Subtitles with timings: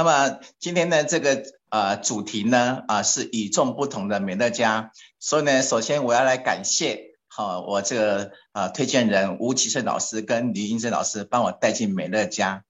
[0.00, 12.64] 那么今天的这个呃主题呢啊是与众不同的美乐家，所以呢，首先我要来感谢好我这个啊推荐人吴启胜老师跟李英珍老师帮我带进美乐家，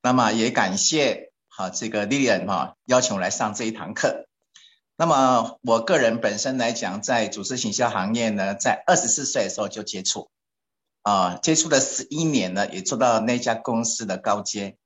[0.00, 4.28] 那么也感谢好这个 Lilian 哈邀请我来上这一堂课。
[4.96, 10.30] 那么我个人本身来讲，在组织行销行业呢，在二十四岁的时候就接触，
[11.02, 14.76] 啊，接触了十一年呢，也做到那家公司的高阶。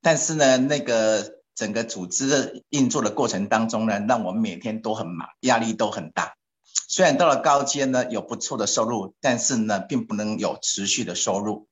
[0.00, 6.36] 但是呢，那个整个组织运作的过程当中呢，让我们每天都很忙，压力都很大。
[6.88, 11.66] 虽然到了高阶呢，有不错的收入，但是呢，并不能有持续的收入。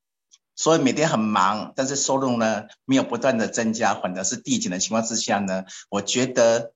[0.57, 6.73] 所以每天很忙，但是收入呢，没有不断的增加，反而是递减的情况之下呢，我觉得。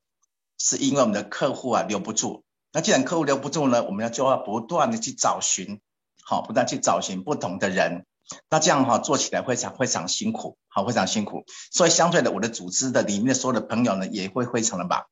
[0.62, 5.80] 是因为我们的客户啊留不住，那既然客户留不住呢，我们要就要不断的去找寻，
[6.23, 8.04] 好，不断去找寻不同的人，
[8.48, 11.44] 那这样哈做起来非常非常辛苦，好，非常辛苦。
[11.72, 15.04] 所以相对的，我的组织的里面的所有的朋友呢，也会非常的忙。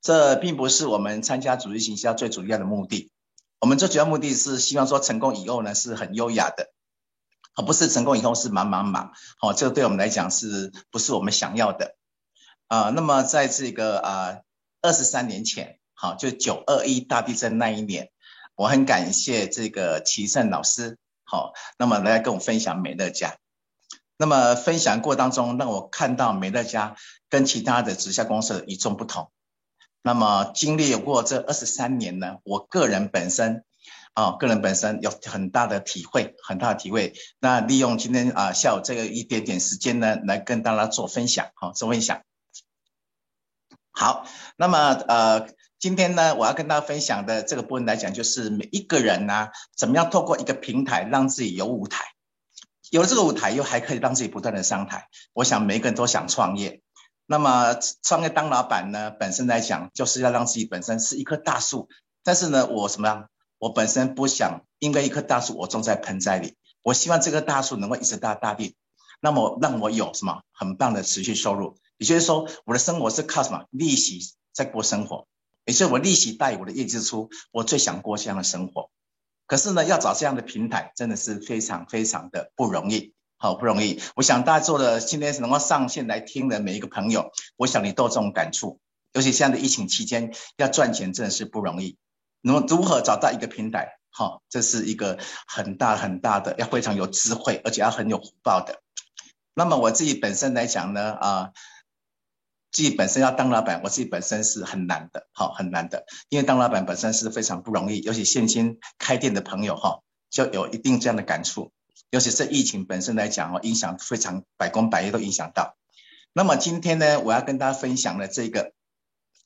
[0.00, 3.10] 这并不是我们参加组织行销最主要的目的，
[3.60, 6.70] 我们最主要目的是希望说成功以后呢是很优雅的，
[7.54, 9.12] 而不是成功以后是忙忙忙。
[9.38, 11.96] 好，这个对我们来讲是不是我们想要的？
[12.68, 14.38] 啊，那么在这个啊。
[14.80, 18.10] 二十三年前，好，就九二一大地震那一年，
[18.54, 20.98] 我很感谢这个齐胜老师，
[21.30, 23.36] 好，那么来跟我分享美乐家。
[24.16, 26.96] 那么分享过当中，让我看到美乐家
[27.28, 29.30] 跟其他的直销公司与众不同。
[30.00, 33.62] 那么经历过这二十三年呢，我个人本身，
[34.14, 37.12] 啊，个人本身有很大的体会，很大的体会。
[37.40, 42.22] 那利用今天啊下午这个一点点时间呢，来跟大家做分享，好，做分享。
[43.90, 44.24] 好，
[44.56, 52.04] 那么呃，今天呢，我要跟大家分享的这个部分来讲，就是每一个人呢，怎么样透过一个平台让自己有舞台，
[52.90, 55.06] 有了这个舞台，又还可以让自己不断的上台。
[55.34, 56.82] 我想每一个人都想创业，
[57.26, 61.88] 那么创业当老板呢，本身来讲就是要让自己本身是一棵大树，
[62.24, 63.28] 但是呢，我什么样？
[63.58, 68.74] 我本身不想因为一棵大树我种在盆栽里，我希望这棵大树能够一直大大地，
[69.20, 71.76] 那么让我有什么很棒的持续收入。
[71.98, 75.28] 也就是说，我的生活是靠什么利息在过生活？
[75.68, 78.88] 也就是我利息大于我的业绩出，我最想过这样的生活。
[79.46, 84.00] 可是呢，要找这样的平台，真的是非常非常的不容易，好不容易。
[84.16, 88.80] 我想大家做的今天是能够上线来听的每一个朋友，我想你都有这种感触。
[89.12, 91.98] 尤其现在的疫情期间，要赚钱真的是不容易。
[92.40, 93.98] 那么如何找到一个平台？
[94.08, 98.80] 好，这是一个很大很大的，要非常有智慧，而且要很有福报的。
[99.52, 101.50] 那么我自己本身来讲呢，啊。
[102.70, 111.72] 自己本身要当老板，我自己本身是很难的，好很难的，因为当老板本身是非常不容易，尤其现今开店的朋友哈，就有一定这样的感触，
[112.10, 115.76] 尤其是疫情本身来讲哦，影响非常百工百业都影响到。
[116.34, 118.72] 那么今天呢，我要跟大家分享的这个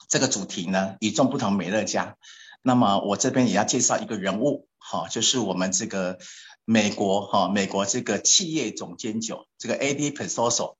[0.08, 2.16] 这个主题呢，与众不同美乐家。
[2.60, 6.18] 那么我这边也要介绍一个人物，哈，就是我们这个
[6.64, 10.76] 美国哈，美国这个企业总监九这个 A D Persoso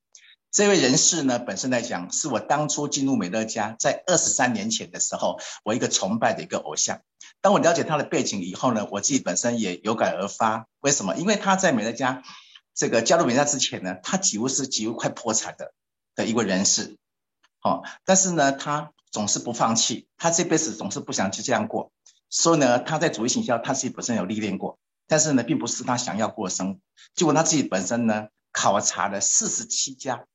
[0.53, 7.01] 这位人士呢，本身来讲，是我当初进入美乐家，在二十三年前的时候，我一个崇拜的一个偶像。
[7.41, 10.67] 当我了解他的背景以后呢，我自己本身也有感而发。
[10.81, 11.17] 为什么？
[11.17, 12.23] 因为他在美乐家
[12.75, 15.73] 这个加入美乐家之前呢，他几乎是几乎快破产的
[16.15, 16.99] 的一位人士。
[17.59, 21.93] 好，但是呢，他总是不放弃，他这辈子总是不想就这样过。
[22.29, 26.81] 所以呢，他在主义形象，他自己本身有历练过，但是呢，并不是他想要过的生活。
[27.15, 30.27] 结果他自己本身呢，考察了四十七家。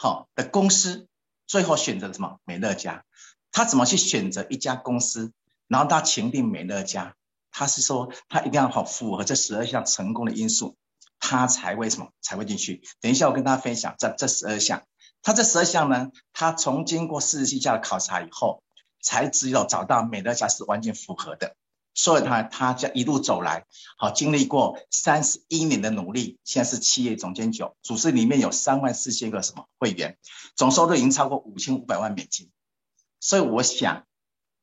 [0.00, 1.08] 好的公司，
[1.48, 2.38] 最后选择什么？
[2.44, 3.04] 美乐家。
[3.50, 5.32] 他怎么去选择一家公司？
[5.66, 7.16] 然后他签订美乐家，
[7.50, 10.76] 他是说他一定要好符合这十二项成功的因素，
[11.18, 12.80] 他才为什么才会进去？
[13.00, 14.84] 等一下我跟大家分享这这十二项。
[15.20, 18.62] 他这十二项呢，他从经过四十七家的考察以后，
[19.02, 21.56] 才只有找到美乐家是完全符合的。
[22.00, 23.66] 所以他他这一路走来，
[23.96, 30.16] 好经历过三十一年的努力，现在是企业总监九，组织里面有三万四千个什么会员，
[30.54, 32.52] 总收入已经超过五千五百万美金。
[33.18, 34.06] 所以我想，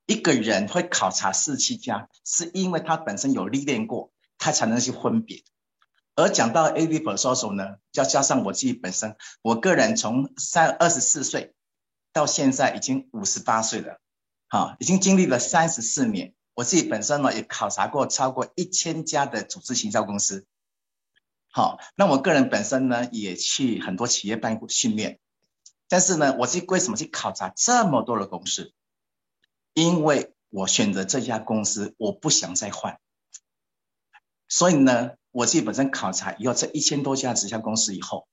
[0.05, 5.43] 一个人会考察四七家，是因为他本身有历练过，他才能去分别。
[6.15, 11.53] 而讲到 A V Per Social 呢，要加上我自己本身，我个人从三二十四岁
[12.13, 13.99] 到现在已经五十八岁了，
[14.47, 16.33] 好，已经经历了三十四年。
[16.55, 20.47] 我自己本身呢也考察过超过一千家的组织行销公司，
[21.51, 25.19] 好，那我个人本身呢也去很多企业办训练，
[25.89, 28.73] 但是呢，我是为什么去考察这么多的公司？
[29.73, 32.99] 因为我选择这家公司，我不想再换，
[34.47, 38.27] 所以呢，我自己本身考察以后这一千多家直销公司以后，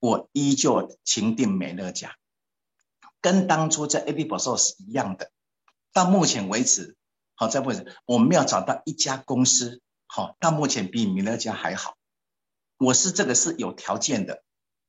[0.00, 2.16] 我依旧情定美乐家，
[3.20, 5.30] 跟当初在 A B 博士是一样的。
[5.92, 6.96] 到目前为止，
[7.34, 11.96] 好在为止，我们要找到一家公司，好到目前比米勒家还好。
[12.78, 14.42] 我是这个是有条件的，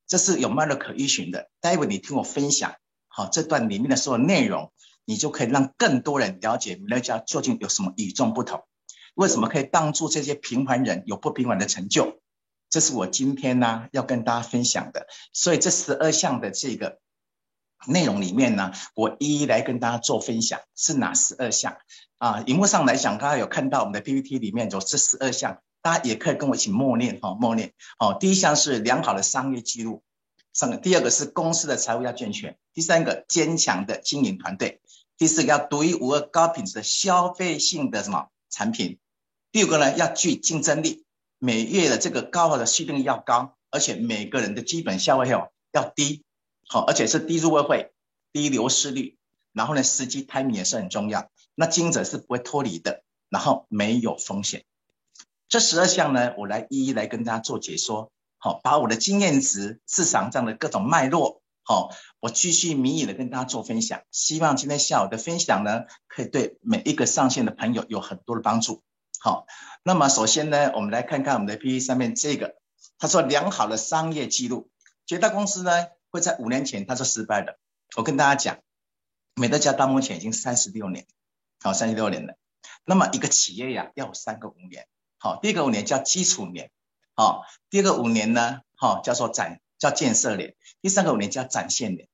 [0.06, 1.48] 这是有脉络可依循的。
[1.60, 2.74] 待会你听我分享，
[3.08, 4.72] 好这段里面的所有内容，
[5.04, 8.64] 你就可以让更多人了解米勒家究竟有什么与众不同，
[9.14, 12.20] 为什么可以帮助这些平凡人有不平凡的成就。
[12.68, 16.98] 这是我今天呢要跟大家分享的，所以这十二项的这个
[17.86, 21.76] 内容里面呢，我一一来跟大家做分享，是哪十二项
[22.18, 22.42] 啊？
[22.46, 27.72] 荧幕上来讲，大家有看到我们的 PPT 里面有这十二项，大家也可以跟我一起默念哈，默念。
[27.98, 30.02] 哦，第一项是良好的商业记录，
[30.52, 34.80] 上个第二个是公司的财务要健全，第三个坚强的经营团队，
[35.16, 38.98] 第四个要独一无二高品质的消费性的什么产品，
[39.52, 41.04] 第五个呢要具竞争力。
[41.40, 46.24] 每月的这个高额的续订要高，而且每个人的基本消费要要低，
[46.68, 47.92] 好，而且是低入会费、
[48.32, 49.16] 低流失率，
[49.52, 51.30] 然后呢，时机 timing 也是很重要。
[51.54, 54.64] 那经营者是不会脱离的，然后没有风险。
[55.48, 64.02] 这十二项呢，我来一一来跟大家做解说，好，把我的经验值、市场上的各种脉络，好，我继续明义的跟大家做分享。
[64.10, 68.82] 希望今天下午的分享呢，可以对每一个上线的朋友有很多的帮助。
[69.20, 69.46] 好，
[69.84, 72.56] 那么首先呢，我们来看看我们的 PPT 上面这个，
[72.98, 74.68] 他说良好的商业记录，
[75.06, 75.70] 绝大公司呢
[76.14, 77.58] 会在五年前他说失败的。
[77.96, 78.62] 我跟大家讲，
[79.34, 81.08] 美乐家到目前已经三十六年，
[81.60, 82.36] 好，三十六年了。
[82.84, 84.86] 那么一个企业呀要有三个五年，
[85.18, 86.70] 好，第一个五年叫基础年，
[87.16, 92.08] 好，第二个五年呢，好叫做展叫建设年，第三个五年叫展现年。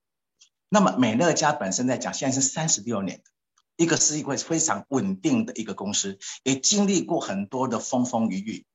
[0.71, 3.23] 那么美乐家本身在讲，现在是三十六年。
[3.77, 8.67] 一个是一个非常稳定的一个公司，也经历过很多的风风雨雨，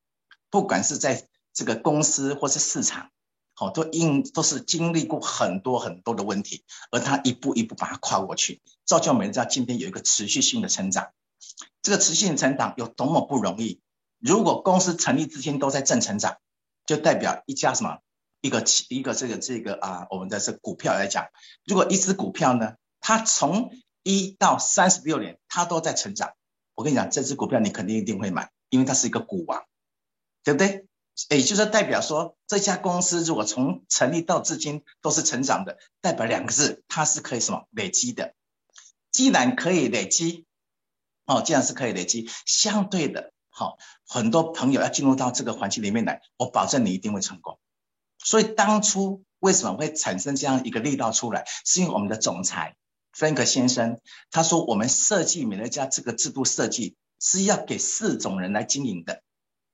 [0.50, 3.10] 不管是在这个公司或是市场，
[3.58, 11.08] 好都因都是经历过很多很多的问题，而他一步一步把它跨过去，造就美乐家今天有一个持续性的成长。
[11.80, 13.80] 这个持续性成长有多么不容易？
[14.18, 16.36] 如果公司成立至今都在正成长，
[16.84, 17.98] 就代表一家什么
[18.42, 21.28] 一个企一个这个这个啊，我们的这股票来讲，
[21.64, 26.34] 如果一只股票呢，它从一到三十六年，它都在成长。
[26.74, 29.64] 我跟你讲，这只股票你肯定一定会买，因为它是一个股王，
[30.44, 30.85] 对不对？
[31.30, 38.34] 也就是代表说，这家公司如果从成立到至今都是成长的，代表两个字，它是可以什么累积的。
[39.10, 40.44] 既然可以累积，
[41.24, 47.58] 哦，既然是可以累积，相对的，好，很多朋友要进入到这个环境里面来，我保证你一定会成功。
[48.18, 52.76] 所以当初为什么会产生这样一个力道出来，是因为我们的总裁。
[53.16, 53.98] Frank 先生
[54.30, 59.22] 他说：“我们设计美乐家这个制度设计是要给四种人来经营的。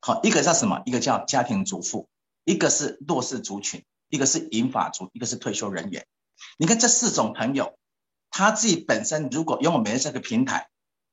[0.04, 0.82] 好，一个叫什么？
[0.84, 2.08] 一个叫家庭主妇，
[2.44, 6.08] 一个是弱势族群，一个是银发族，一个是退休人员。
[6.58, 7.78] 你看这四种朋友，
[8.28, 10.70] 他自己本身如果拥有美乐这个平台，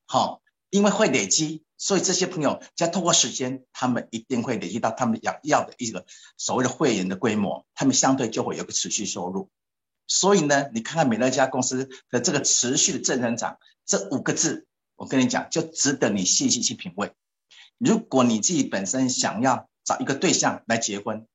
[0.08, 0.42] 好，
[0.72, 9.52] 因为会累积，所以这些朋友在通过时间，他们一定会累积到他们要要的一个所谓的会员的规模，他们相对就会有个持续收入。”
[10.12, 14.66] 所以呢，你看看美乐家公司的这个持续的正增长，这五个字，
[14.96, 17.14] 我跟你讲，就值得你细细去品味。
[17.80, 21.26] 如果你自己本身想要找一个对象来结婚，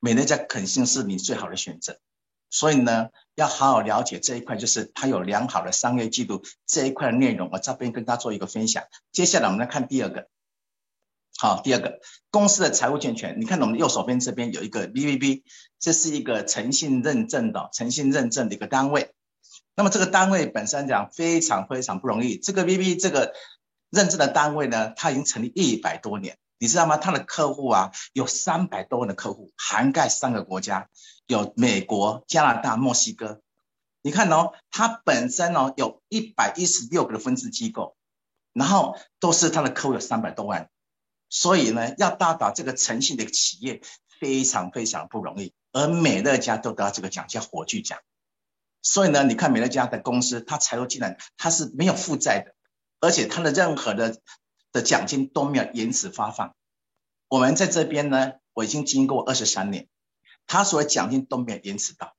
[0.00, 2.00] 美乐家肯定是你最好的选择。
[2.48, 7.48] 所以呢，要好好了解这一块，就是它有良好的商业记录这一块的内容。
[7.52, 8.82] 我这边跟大家做一个分享。
[9.12, 10.28] 接下来我们来看第二个。
[11.38, 15.44] 好，第二个公司的财务健全，你看我们右手边这边有一个 B B B，
[15.78, 19.14] 这是一个诚信认证的诚信认证的一个单位。
[19.76, 22.36] 那么这个单位本身讲非常非常不容易。
[22.36, 23.32] 这个 B B 这个
[23.90, 26.96] 认证的单位呢，它已经成立一百多年，你知道吗？
[26.96, 30.88] 它的客户啊有三百多万的客户，涵盖三个国家，
[31.26, 33.40] 有美国、加拿大、墨西哥。
[34.02, 37.96] 你看哦，它本身哦有一百一十六个的分支机构，
[38.52, 40.70] 然后都是它的客户有三百多万。
[41.28, 43.82] 所以呢，要达到这个诚信的企业
[44.18, 47.98] 非常非常不容易，而美乐家都得到这个奖，叫火炬奖。
[48.82, 52.54] 所以呢，你看美乐家的公司，它财务进来，它是没有负债的，
[53.00, 54.20] 而且他的任何的
[54.72, 56.54] 的奖金都没有延迟发放。
[57.28, 59.88] 我们在这边呢，我已经经过二十三年，
[60.46, 62.14] 他所有奖金都没有延迟到，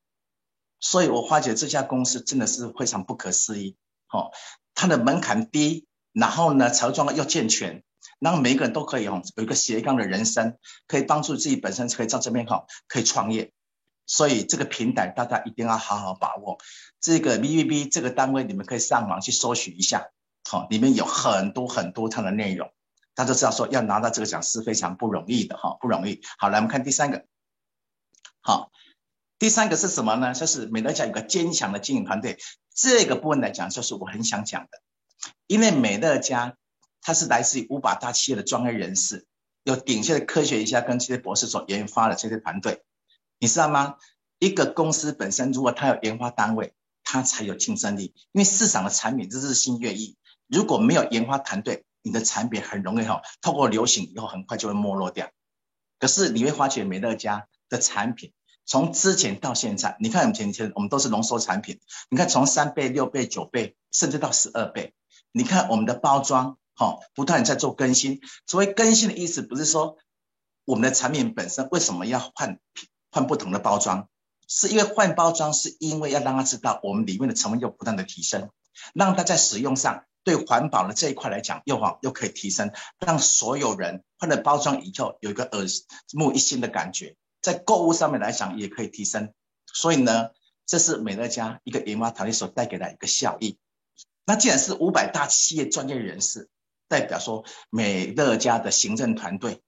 [0.79, 3.77] 所以我发觉这家公司真的是非常不可思议。
[4.09, 4.31] 哦，
[4.73, 7.83] 它的门槛低，然后呢，财务状况又健全。
[8.19, 13.51] 让每个人都可以哦，有一个斜杠的人生，可以帮助自己本身可以在这边哈，可以创业。
[14.05, 16.59] 所以这个平台大家一定要好好把握。
[16.99, 20.11] 这个 B B B 这个单位，你们可以上网去搜寻一下，
[20.43, 22.71] 好，里面有很多很多它的内容。
[23.13, 26.21] 大家知道说要拿到这个奖是非常不容易的哈，不容易。
[26.37, 27.25] 好，来我们看第三个。
[28.41, 28.71] 好，
[29.37, 30.33] 第三个是什么呢？
[30.33, 32.37] 就是美乐家有个坚强的经营团队。
[32.73, 34.81] 这个部分来讲，就是我很想讲的，
[35.47, 36.57] 因为美乐家
[37.01, 39.27] 它是来自于五百大企业的专业人士，
[39.63, 42.83] 有顶尖的科学家跟这些博士所研发的这些团队，
[43.39, 43.95] 你知道吗？
[44.39, 50.17] 一个公司本身如果它有研发单位，它才有竞争力，因为市场的产品是新月异，
[50.51, 55.31] 如果没有研发团队，你的产品很容易哈，透过流行以后很快就会没落掉。
[55.97, 58.33] 可是你会发觉美乐家的产品。
[58.65, 61.79] 从之前到现在，你看我们前前我们都是浓缩产品，
[62.09, 64.93] 你看从三倍、六倍、九倍，甚至到十二倍。
[65.31, 68.19] 你看我们的包装，哈，不断在做更新。
[68.45, 69.97] 所谓更新的意思，不是说
[70.65, 72.59] 我们的产品本身为什么要换
[73.11, 74.09] 换不同的包装，
[74.47, 78.49] 是因为换包装是因为要让他知道我们里面的成分又不断的提升，
[78.93, 85.65] 让他在使用上对环保的这一块来讲又好又可以提升，让所有人换了包装以后有一个耳
[86.13, 87.15] 目一新的感觉。
[87.41, 89.33] 在购物上面来讲，也可以提升，
[89.73, 90.29] 所以呢，
[90.67, 93.57] 这是美乐家一个研发团队所带给的一个效益。
[94.25, 96.49] 那既然是五百大企业专业人士，
[96.87, 99.63] 代表说美乐家的行政团队，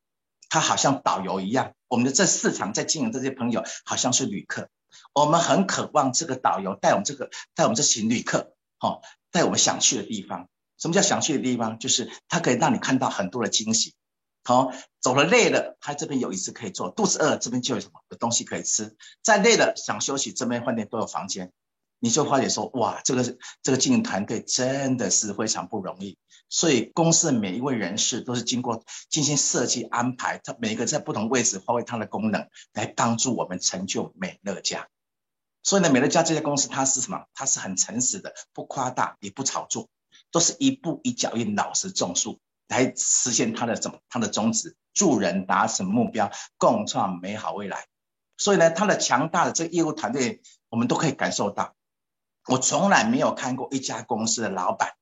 [0.49, 4.69] 他好像导游一样，我们的这市场在经营这些朋友好像是旅客，
[5.13, 8.53] 我们很渴望这个导游带我们这个带我们这群旅客，
[8.83, 10.49] 哦，在我们想去的地方。
[10.77, 11.79] 什么叫想去的地方？
[11.79, 13.93] 就是它可以让你看到很多的惊喜。
[14.43, 18.97] 好，走了累了，他这边有椅子可以坐；肚子饿了，这边就有什么有东西可以吃。
[19.21, 21.53] 再累了想休息，这边饭店都有房间。
[21.99, 23.23] 你就发觉说，哇，这个
[23.61, 26.17] 这个经营团队真的是非常不容易。
[26.49, 34.89] 所以公司的每一位人士都是经过精心设计安排，他每一个在不同位置发挥它的功能，来帮助我们成就美乐家。
[35.63, 37.25] 所以呢，美乐家这家公司它是什么？
[37.33, 39.89] 它是很诚实的，不夸大也不炒作，
[40.29, 42.39] 都是一步一脚印，老实种树。
[42.67, 47.85] 来实现它的怎么它的宗旨，助人达成目标，共创美好未来。
[48.37, 51.75] 所以呢，它的强大的这个业务团队，我们都可以感受到。
[52.47, 54.93] 我从来没有看过一家公司的老板，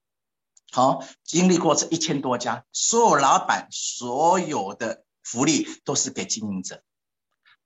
[0.72, 6.84] 好经历过这一千多家，所有老板所有的福利都是给经营者，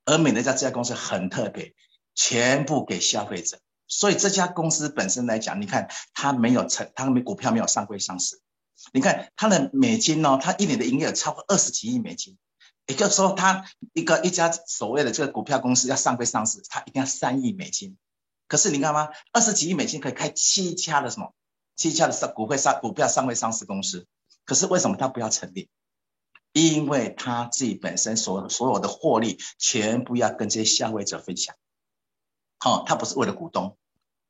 [0.05, 1.73] 而美乐家这家公司很特别，
[2.15, 3.60] 全部给消费者。
[3.88, 8.41] 所以这家公司本身来讲，你看它没有成，它没股票没有上柜上市。
[8.93, 12.38] 你看它的美金哦，它一年的营业额超过二十几亿美金，
[12.88, 17.98] 也就是说，它一个一家所谓的这个股票公司要上柜上市，它一定要三亿美金。
[18.48, 19.10] 可是你看吗？
[19.31, 21.34] 二十几亿美金可以开七家的什么？
[21.75, 24.07] 七家的上股会上股票上柜上市公司。
[24.45, 25.69] 可是为什么它不要成立？
[26.53, 31.55] 因为它自己本身所所有的获利全部要跟这些消费者分享。
[32.65, 33.77] 好，它不是为了股东，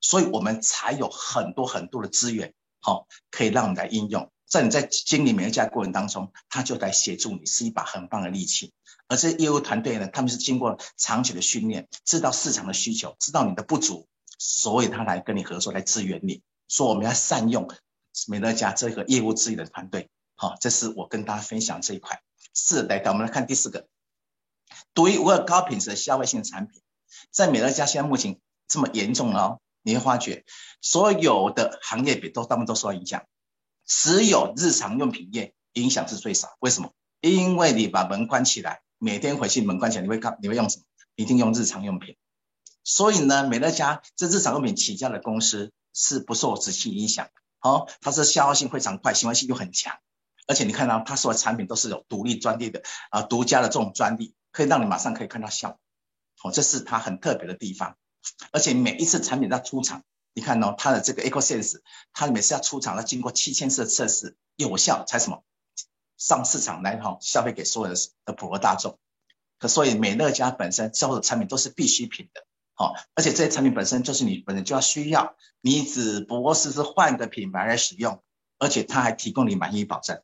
[0.01, 4.29] 所以我们才有很多很多的资源，好，可以让我们来应用。
[4.45, 8.73] 在你在经理每一家过程当中，他就在协助你，是一把很棒的利器。
[9.07, 14.05] 而这业务团队呢，他们是经过长久的训练，知道市场的需求，知道你的不足，
[14.37, 16.41] 所以他来跟你合作，来支援你。
[16.67, 17.69] 说我们要善用
[18.27, 20.09] 美乐家这个业务资源的团队。
[20.35, 22.21] 好，这是我跟大家分享这一块。
[22.53, 23.87] 是来，我们来看第四个，
[24.93, 26.81] 独一无二高品质的消费性产品，
[27.31, 30.45] 在美乐家现在目前这么严重哦，你会发觉
[30.81, 33.23] 所有的行业比都大部分都受到影响。
[33.85, 36.91] 只有日常用品业影响是最少，为什么？
[37.21, 40.83] 因为你把门关起来，每天回去门关起来，你会看你会用什么？
[41.15, 42.17] 一定用日常用品。
[42.83, 47.29] 所以呢，美乐家这日常用品起家的公司是不受直系影响，
[47.59, 49.97] 好，它是消耗性非常快，循环性又很强，
[50.45, 55.79] 而且你看到它所有产品都是有独立专利的啊，独家的这种专利，可以让你马上可以看到效果，
[56.43, 57.97] 哦，这是它很特别的地方，
[58.51, 60.03] 而且每一次产品它出厂。
[60.37, 61.79] 你看哦，它的这个 EcoSense，
[62.11, 65.43] 它每次要出厂，要经过七千次测试，有效才什么
[66.17, 68.99] 上市场来哈，消费给所有的的普罗大众。
[69.57, 78.21] 可所以美乐家本身销售的产品都是必需品的，好，而且这些产品本身就是你本人就要需要，你只不过是是换个品牌来使用，
[78.59, 80.21] 而且它还提供你满意保证。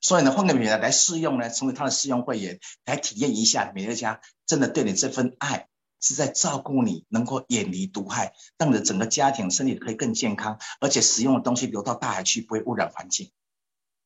[0.00, 5.68] 所以呢，换个品牌来试用呢，成为它的试用会员，来体验一下美乐家真的对你这份爱。
[5.98, 13.32] 是在照顾你，能够远离毒害，让你的整个家庭身体可以更健康，而且使用的东西流到大海去不会污染环境。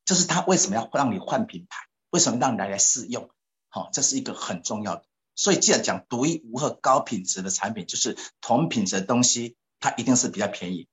[0.05, 3.29] 这是他为什么要让你换品牌，为什么让你来来试用？
[3.67, 5.03] 好，这是一个很重要的。
[5.35, 10.87] 所以既然讲独一无二、高品质的产品，就是同品质的东西，它一定是比较便宜；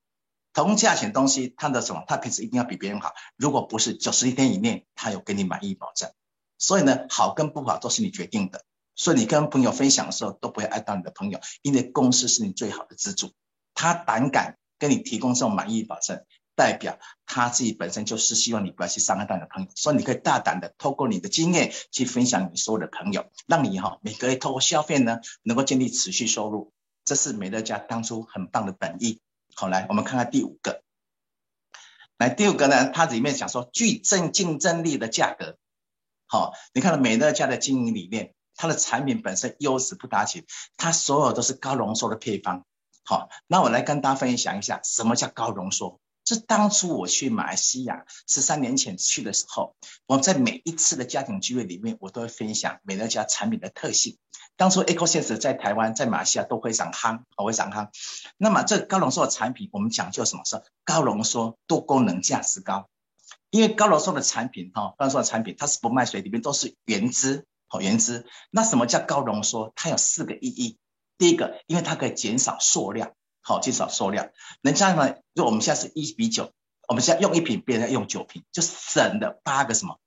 [0.52, 3.14] 同价钱东西，它的什么，它品质一定要比别人好。
[3.37, 6.11] 如果不是九十一天以内，它有给你满意保证。
[6.59, 8.64] 所以呢，好跟不好都是你决定的。
[8.99, 13.31] 所以你跟朋友分享的时候，都不会爱到你的朋友，因为公司是你最好的资助，
[13.73, 16.25] 他胆敢跟你提供这种满意保证，
[16.57, 26.73] 代表他自己本身就是希望你不要去伤害到你的朋友，所以你可以大胆的透过你的经验去分享你所有的朋友，让你哈每个月透过消费呢，能够建立持续收入。
[27.05, 29.21] 这是美乐家当初很棒的本意。
[29.55, 30.83] 好，来我们看看第五个。
[32.19, 35.57] 来第五个呢，它里面讲说具正竞争力的价格。
[36.26, 40.44] 好，你看到美乐家的经营理念，它的产品本身优势不打紧，
[40.76, 42.66] 它所有都是高浓缩的配方。
[43.04, 46.00] 好，那我来跟大家分享一下，什么叫高浓缩？
[46.26, 49.74] 是当初我去马来西亚十三年前去的时候，
[50.06, 54.18] 我在每一次的家庭聚会里面，我都会分享美乐家产品的特性。
[54.56, 57.88] 当初 EcoSense 在台湾、在马来西亚都非常夯，非常夯。
[58.36, 60.44] 那么这高浓缩的产品，我们讲究什么？
[60.44, 62.90] 是高浓缩、多功能、价值高。
[63.50, 68.26] 因为高浓缩的产品，哈，高浓缩的产品它是不卖水，里面都是原汁，好原汁。
[68.50, 69.72] 那什么叫高浓缩？
[69.76, 70.78] 它有四个意义。
[71.18, 73.12] 第一个，因为它可以减少塑料。
[73.40, 74.30] 好，减少数量。
[74.62, 76.52] 人家呢，就我们现在是一比九，
[76.87, 79.98] 我们现在用一瓶，别人用九瓶，就省了八个什么？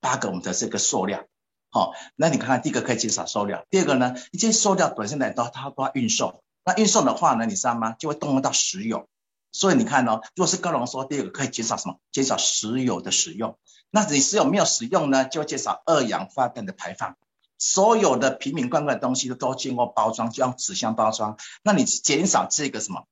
[0.00, 1.24] 八个我们的这个塑料。
[1.70, 7.92] 好，那你看看，第一个可以减少塑料，第二个呢，一些塑料本身来都它都要运送，那运送的话呢，你知道吗？
[7.92, 9.08] 就会动用到石油。
[9.52, 11.98] 所以你看哦，如果是高浓缩，第二个可以减少什么？
[12.12, 13.58] 减少石油的使用。
[13.90, 17.16] 那你石油没有使用呢，就减少二氧化碳的排放。
[17.58, 21.36] 所有的瓶瓶罐罐的东西都都经过包装，就用纸箱包装。
[21.62, 23.06] 那你减少这个什么，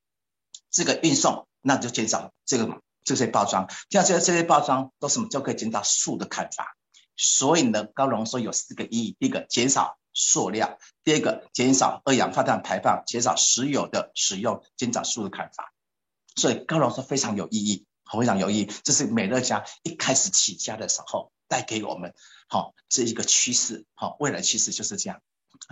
[0.71, 3.69] 这个运送，那就减少这个这些包装。
[3.91, 6.77] 像这些这些包装都什么就可以减少树的砍伐。
[7.17, 15.75] 所以呢，高浓缩有四个意义：第一个减少塑料，第二个减少二氧化碳排放，减少石油的使用，减少树的砍伐。
[16.37, 17.85] 所以高浓缩非常有意义，
[18.17, 18.71] 非常有意义。
[18.85, 22.15] 这是美乐家一开始起家的时候带给我们。
[22.49, 25.21] 好，这一个趋势，好，未来趋势就是这样。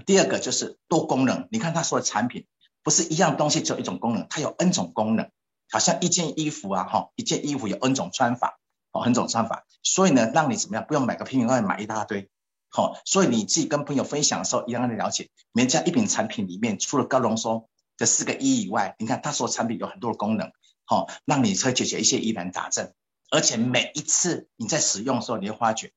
[0.05, 2.47] 第二个就是多功能，你看他说的产品
[2.83, 5.31] 不是一样东西只有一种功能，它有 N 种功能，
[5.71, 8.59] 好像一件衣服啊，哈，一件衣服有 N 种穿法，
[8.93, 12.29] 哦，N 种穿法，所以呢，让你怎么样，不用买个拼外买一大堆，
[12.69, 20.53] 好，所以你自己跟朋友分享的时候，一样的了解，每家一品产品里面除了高浓缩的四个一以外，你看他说产品有很多的功能，
[20.87, 22.95] 好，让你可以解决一些疑难杂症，
[23.31, 25.93] 而且每一次你在使用的时候，你会发觉。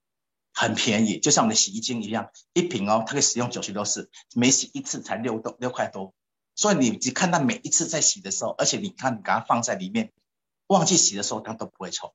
[0.51, 6.13] 很便宜，就像我们的洗衣精一样，一瓶哦，它可以使用九十多次，每洗一次才六多六块多。
[6.55, 10.11] 所以你只看到每一次在洗的时候，而且你看你把它放在里面，
[10.67, 12.13] 忘记洗的时候它都不会臭。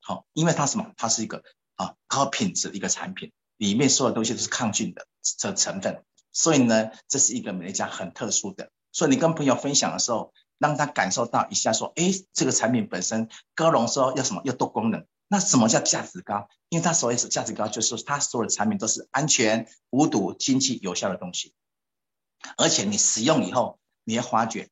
[0.00, 0.92] 好，因为它什么？
[0.96, 1.44] 它是一个
[1.76, 6.02] 啊高品质的一个产品，里面所有东西都是抗菌的这成分。
[6.32, 8.70] 所以呢，这是一个美乐家很特殊的。
[8.92, 14.42] 所以你跟朋友分享的时候，让他感受到一下，说，哎，这个产品本身高浓缩要什么？
[14.44, 15.06] 要多功能。
[15.28, 16.48] 那什么叫价值高？
[16.70, 21.54] 因为它所谓是价值高，就是它所有的产品都是安全、无毒、经济、有效的东西。
[22.56, 24.70] 而且你使用以后，你要发觉，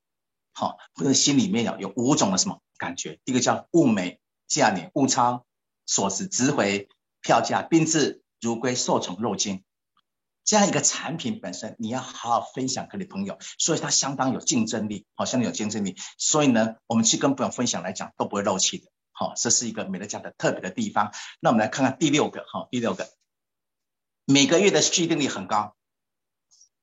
[0.53, 3.21] 好，或者心里面有五种的什么感觉？
[3.25, 4.19] 一个叫物美
[4.49, 5.45] 价廉、物超
[5.85, 6.89] 所值、值回
[7.21, 9.63] 票价、宾至如归、受宠若惊。
[10.47, 15.97] 这样一个产品本身，你要好好分享给你朋友，所以它相当有竞争力，好，相当有竞争力。
[16.17, 18.87] 所以呢，我们去跟朋友分享来讲，都不会漏气的。
[19.11, 21.13] 好，这是一个美乐家的特别的地方。
[21.41, 23.09] 那我们来看看第六个，哈，第六个，
[24.25, 25.75] 每个月的续订率很高，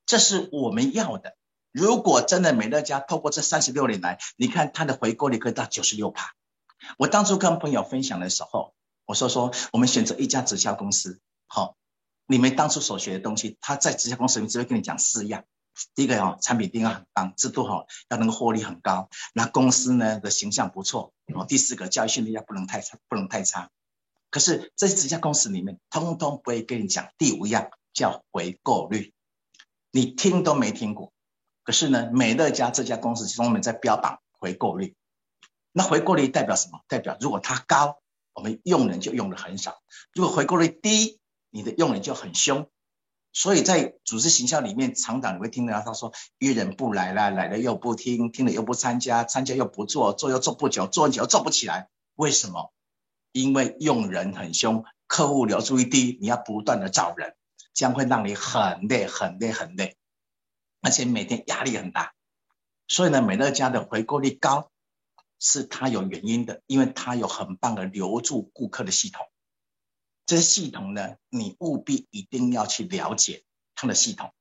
[0.06, 1.38] 这是我们要的。
[1.72, 6.34] 如果真的美乐家透过这三十六年来，你看它的回购率可以到九十六趴。
[6.98, 11.78] 我当初跟朋友分享的时候，我说说我们选择一家直销公司，好，
[12.26, 15.44] 你们当初所学的东西，他在直销公司里面只会跟你讲四样。
[15.96, 19.10] 第一个哦，产品定要很棒，制度好，要能够获利很高。
[19.34, 21.14] 那公司呢的形象不错。
[21.34, 23.70] 哦，第四个教育训练要不能太差，不能太差。
[24.30, 29.14] 可是这几家公司里面，通通不会跟你讲第五样叫回购率，
[29.92, 31.12] 你听都没听过。
[31.64, 34.96] 可是呢，美乐家这家公司其中我们在标榜回购率。
[35.72, 36.82] 那回购率代表什么？
[36.88, 37.98] 代表如果它高，
[38.34, 39.72] 我们用人就用的很少；
[40.14, 41.20] 如果回购率低，
[41.54, 42.68] 你的用人就很凶。
[43.32, 51.90] 所以在组织形象里面，厂长你会听到他说约人不来了，来了又不听，听了又不参加，参加又不做，做又做不久，做很久又做不起来。
[52.16, 52.74] 为什么？
[53.32, 57.36] 因为用人很凶，客户留住一低，你要不断的找人，
[57.74, 59.96] 将会让你很累、很累、很累，
[60.82, 62.14] 而且每天压力很大。
[62.88, 64.70] 所以呢，美乐家的回购率高，
[65.40, 69.26] 是它有原因的，因为它有很棒的留住顾客的系统。
[70.26, 73.44] 这些系统呢，你务必一定要去了解
[73.76, 74.32] 它的系统，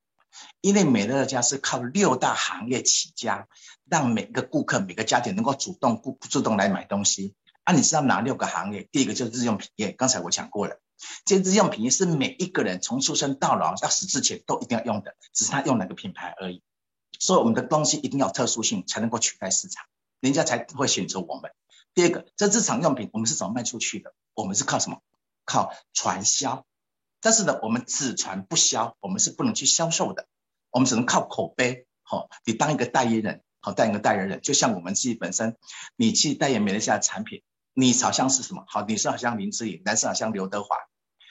[0.60, 3.48] 因为美乐家是靠六大行业起家，
[3.84, 7.34] 让每个顾客、每个家庭能够主动、不主动来买东西。
[7.64, 8.88] 啊，你知道哪六个行业？
[8.90, 10.80] 第一个就是日用品业，刚才我讲过了。
[11.24, 16.62] 这日用品业是每一个人从出生到老要死之前都一定要用的，只是他用哪个品牌而已。
[17.18, 19.84] 所以我们的东西一定要特殊性，才能够取代市场，
[20.20, 21.52] 人家才会选择我们。
[21.94, 24.14] 第二个，这日常用品我们是怎么卖出去的？
[24.34, 25.00] 我们是靠什么？
[25.44, 26.64] 靠传销。
[27.20, 30.26] 但是呢，我们只传不销，我们是不能去销售的，
[30.70, 31.86] 我们只能靠口碑。
[32.02, 35.56] 好，你当一个代言人，好，当一个代言人，就像我们自己本身，
[35.94, 37.42] 你去代言美乐家的产品，
[37.74, 38.64] 你好像是什么？
[38.66, 40.76] 好，女生好像林志颖，男生好像刘德华。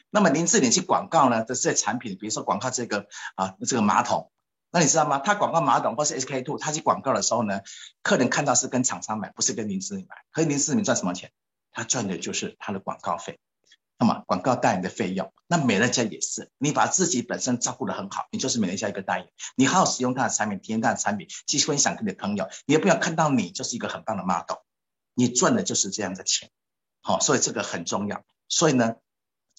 [0.09, 4.31] 那么林志颖去广告呢的这些产品，比如说广告这个啊这个马桶。
[4.71, 5.19] 那你知道吗？
[5.19, 7.59] 他广告马桶或是 SK two，他去广告的时候呢，
[8.01, 10.15] 客人看到是跟厂商买，不是跟林志颖买。
[10.31, 11.33] 可是林志颖赚什么钱？
[11.73, 13.37] 他赚的就是他的广告费。
[14.01, 19.27] 那么广告代言的费用，那美乐家也是，你把自己本身照顾得很好，你就是美乐家一个代言。
[19.55, 24.57] 你好好使用他的产品，体验他的产品，去分享给你的朋友，你也不要看到你就是一个很棒的 model，
[25.13, 26.49] 你赚的就是这样的钱。
[27.03, 28.23] 好，所以这个很重要。
[28.49, 28.95] 所以呢，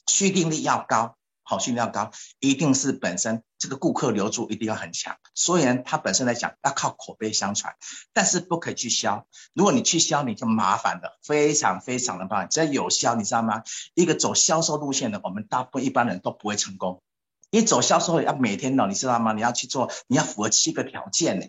[0.08, 1.16] 续订率要高。
[1.44, 5.16] 好，训练高，一定是本身这个顾客留住一定要很强。
[5.34, 7.74] 虽然它本身来讲要靠口碑相传，
[8.12, 9.26] 但是不可以去销。
[9.52, 12.48] 如果你去销，你就麻烦了，非常非常的棒。
[12.48, 13.64] 只要有销，你知道吗？
[13.94, 17.02] 一个走销售路线的，我们大部分一般人都不会成功。
[17.50, 19.32] 你走销售要每天呢，你知道吗？
[19.32, 21.46] 你要去做，你要符合七个条件呢。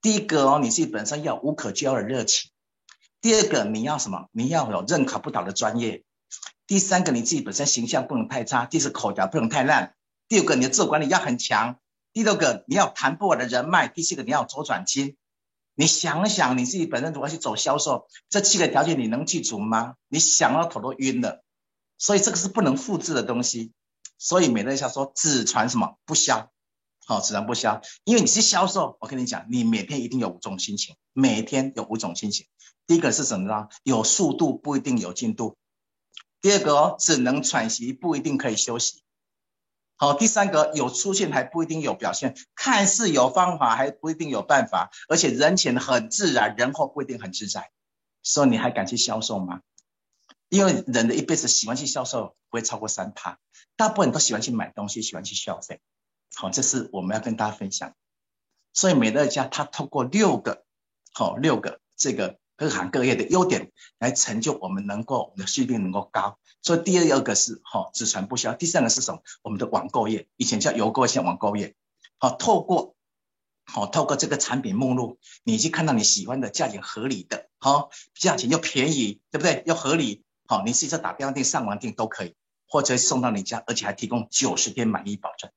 [0.00, 2.50] 第一个哦，你自己本身要无可救药的热情；
[3.20, 4.26] 第二个，你要什么？
[4.32, 6.02] 你要有认可不倒的专业。
[6.72, 9.92] 第三个，你自己本身形象不能太差；第四，口条不能太烂；
[10.26, 11.74] 第五个，你的自我管理要很强；
[12.14, 15.18] 第六个，你要谈不完的人脉；第七个，你要周转金。
[15.74, 19.96] 你想想，你自己本身如果去走销售，这七个条件你能记住吗？
[20.08, 21.44] 你想到头都晕了。
[21.98, 23.72] 所以这个是不能复制的东西。
[24.16, 26.50] 所以美乐家说只传什么不销，
[27.04, 27.82] 好，只传不销。
[28.04, 32.46] 因为你是销售，我跟你讲，你每天一定有五种心情，每天有五种心情。
[32.86, 33.68] 第一个是什么呢？
[33.82, 35.58] 有速度不一定有进度。
[36.42, 39.02] 第二个，只能喘息，不一定可以休息。
[39.96, 47.70] 好，第三个有出现还不一定有表现，看似有方法还不一定有办法，而且人前很自然，人后不一定很自在。
[48.24, 49.60] 所以你还敢去销售吗？
[50.48, 53.38] 因为人的一辈子喜欢去销售不会超过三趴，
[53.76, 55.80] 大部分人都喜欢去买东西，喜欢去消费。
[56.34, 57.94] 好，这是我们要跟大家分享。
[58.72, 60.64] 所以美乐家它透过六个，
[61.12, 62.41] 好六个这个。
[62.62, 69.20] 各行各业的优点来成就我们能够我们的续订能够高，所以第二个是哈只传不销，第三个是什么？
[69.42, 71.74] 我们的网购业以前叫邮购，现在网购业，
[72.18, 72.94] 好透过
[73.64, 79.64] 好透过这个产品目录，你去看到你喜欢的价钱合理的，好价钱又便宜，对不对？
[79.66, 82.36] 又合理，好你试着打电话订、上网订都可以，
[82.68, 85.50] 或者送到你家，而且还提供九十天满意保证，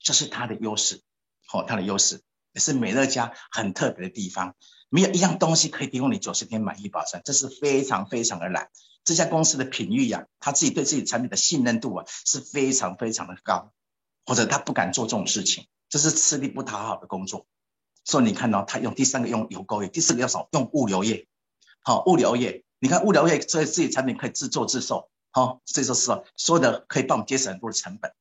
[0.00, 1.00] 这是它的优势，
[1.46, 2.20] 好它的优势
[2.52, 4.54] 也是美乐家很特别的地方。
[4.94, 8.68] 没有一样东西可以提供你九十天满意保证，这是非常非常的难。
[9.04, 13.72] 这家公司的品誉呀，他自己对自己产品的信任度啊是非常非常的高，
[14.26, 17.46] 或者他不敢做这种事情，这是吃力不讨好的工作。
[18.04, 20.46] 所以你看到他用第三个用邮购业，第四个要什么？
[20.52, 21.26] 用物流业。
[21.80, 28.12] 好，物流业，你看物流业所以自己产品可以自作自受，好，这就是说所有的可以帮我们节省很多的成本。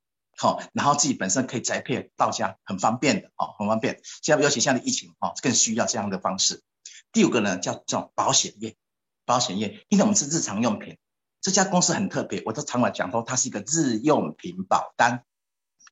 [0.42, 4.02] 好，然后自己本身可以宅配到家，很方便的，哦，很方便。
[4.24, 6.64] 现在尤其像疫情，哦，更需要这样的方式。
[7.12, 8.76] 第五个呢，叫做保险业，
[9.24, 10.98] 保险业，因为我们是日常用品，
[11.42, 15.26] 这家公司很特别，我都常常讲说，它是一个日用品保单，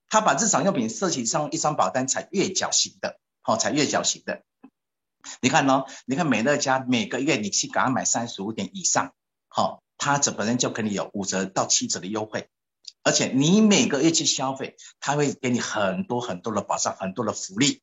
[0.10, 4.42] 它把日常用品设计上一张保单，采月缴型的，好，采月缴型的。
[5.42, 9.14] 你看哦，你看美乐家每个月你去给他买三十五点以上，
[9.48, 12.50] 好，它这本身就给你有五折到七折的优惠。
[13.04, 17.82] 而且你每个月去消费，他会给你很多很多的保障，很多的福利，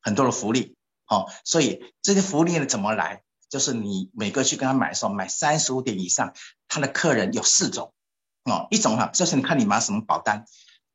[0.00, 0.76] 很多的福利。
[1.04, 3.22] 好，所以这些福利呢怎么来？
[3.50, 6.34] 就是你每个去跟他买的时候，买三十五点以上，
[6.66, 7.92] 他的客人有四种。
[8.44, 10.44] 哦，一种哈，就是你看你买什么保单，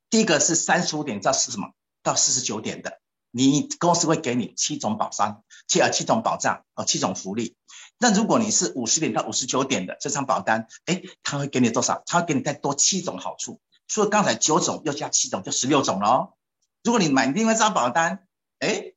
[0.10, 1.70] 第一个是三十五点到是什么？
[2.02, 3.00] 到四十九点的，
[3.32, 7.56] 你公司会给你七种保障，七啊七种保障哦，七种福利。
[8.02, 12.02] 那如果你是五十点到五十九点的这张保单，哎，他会给你多少？
[12.06, 13.60] 他会给你再多七种好处。
[13.90, 16.34] 除了刚才九种，又加七种，就十六种喽。
[16.82, 18.26] 如果你买另外一张保单，
[18.60, 18.94] 哎，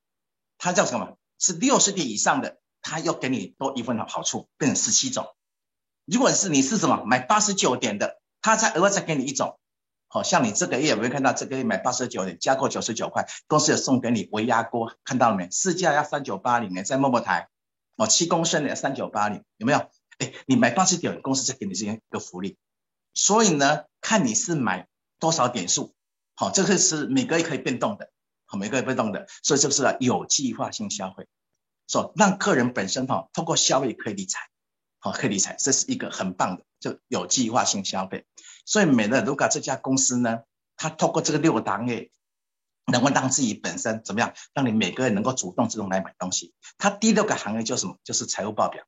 [0.56, 1.16] 它叫什么？
[1.38, 5.26] 是六十点以上的，他又给你多一份好处，变成十七种。
[6.04, 9.58] 如果是你是什么买八十九点的，他再额外再给你一种。
[10.06, 11.32] 好像你这个月有没有看到？
[11.32, 15.50] 这个月买八十九点，加购九十九块，公司有送给你微压锅，看到了没？
[15.50, 17.48] 市价要三九八零，在陌陌台。
[18.02, 19.78] 哦，七公升的三九八零有没有？
[20.18, 22.58] 哎，你买八十点，公司再给你这样一个福利。
[23.14, 24.88] 所以呢，看你是买
[25.20, 25.94] 多少点数，
[26.34, 28.10] 好，这个是每个月可以变动的，
[28.46, 31.28] 好，每个月变动的，所以就是有计划性消费，
[31.86, 34.40] 说让客人本身哈，通过消费可以理财，
[34.98, 38.26] 好，可以理财，这是一个很棒的，就有计划性消费。
[38.64, 40.40] 所以美乐如果这家公司呢，
[40.76, 42.10] 它通过这个六个行业。
[42.92, 44.34] 能够让自己本身怎么样？
[44.54, 46.54] 让你每个人能够主动自动来买东西。
[46.78, 47.96] 它第六个行业就是什么？
[48.04, 48.84] 就是财务报表。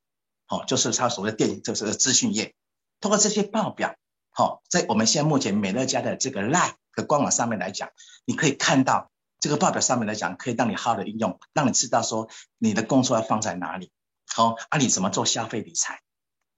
[0.47, 2.55] 好，就是它所谓的电，就是资讯业。
[3.01, 3.97] 通过这些报表，
[4.31, 7.91] 好，在我们现在目前美乐家的这个 Live 的官网上面来讲，
[8.25, 13.91] 你可以看到这个报表上面来讲，可以让你好好的应用，让你知道说你的工作要放在哪里，
[14.27, 16.01] 好，啊，你怎么做消费理财，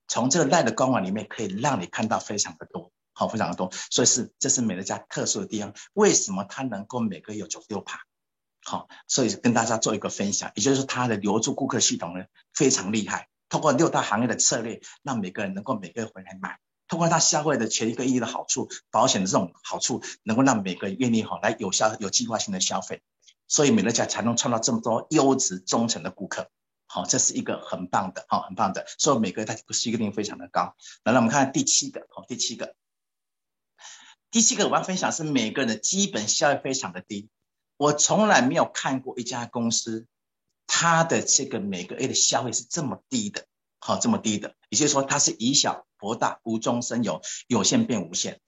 [0.09, 5.73] 从这个 Live 的官网里面可以让你看到非常的多，好，非常的多，所以是这是美乐家特殊的地方。
[5.95, 8.01] 为什么它能够每个月有九六趴？
[8.63, 13.29] 好，所以跟大家做一个分享，也就是它的留住顾客系统呢非常厉害。
[13.49, 16.59] 通过六大行业的策略，让每个人能够每个月回来买。
[16.89, 23.03] 通过它消费的全一个亿的好处，保险的这种好处，能够让每个人愿意哈来有效有计划性的消费。
[23.49, 26.51] 所以美乐家才能创造这么多优质忠诚的顾客。
[26.89, 28.85] 好，这是一个很棒的，好，很棒的。
[28.99, 30.75] 所以每个月它不是一个定非常的高。
[31.05, 32.75] 来，我们看第七个，好，第七个，
[34.31, 37.29] 第七个我要分享是每个人的基本消费非常的低。
[37.77, 40.07] 我从来没有看过一家公司，
[40.67, 43.47] 它的这个每个月的消费是这么低的，
[43.79, 48.41] 好，这么低的，也就是说它是以小博大，无中生有，有限变无限。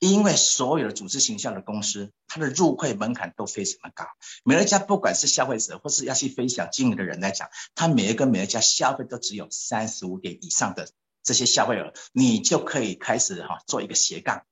[0.00, 4.04] 因为所有的组织形象的公司，它的入会门槛都非常的高。
[4.44, 10.90] 美乐家不管是消费者或是要去分享经营的人来讲，他每一个美乐家消费都只有三十五点以上的
[11.22, 14.44] 这些消费额，你就可以开始哈做一个斜杠。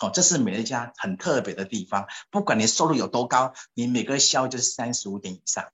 [0.00, 2.06] 好，这是美乐家很特别的地方。
[2.30, 5.72] 不管你收入有多高，你每个月销就是三十五点以上。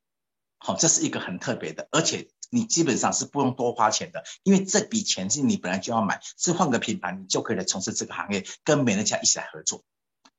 [0.57, 9.85] 好，这是一个很特别的，而且你基本上是不用多花钱的，因为这笔钱是你本来就要买，是换个品牌你就可以来从事这个行业，跟美乐家一起来合作。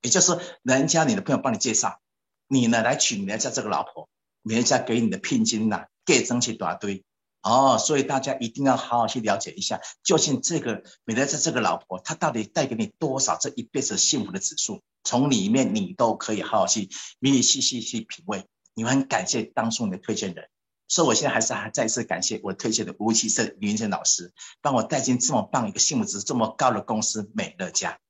[0.02, 2.00] 也就是人家你的朋友帮你介绍，
[2.48, 4.08] 你呢来娶美乐家这个老婆，
[4.42, 7.04] 美乐家给你的聘金呐，给增起大堆。
[7.48, 14.82] 哦，所以大家一定要好好去了解一下，究竟这个美乐家这个老婆，她到底带给你多少这一辈子幸福的指数？
[15.04, 16.90] 从里面你都可以好好去
[17.22, 18.46] 细细细去品味。
[18.74, 20.48] 你们很感谢当初你的推荐人，
[20.88, 28.00] 所以我现在还是还再次感谢我推荐的吴启胜、林生老师，帮我带进这么棒一个幸福值这么高的公司美乐家。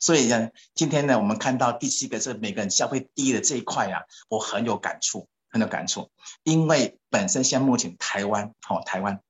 [0.00, 5.28] 所以呢，今天呢，我们看到第七个是每个人消费低的这一块啊，我很有感触。
[5.52, 6.12] 很有感触，
[6.44, 9.20] 因为本身现在目前台湾，好台湾，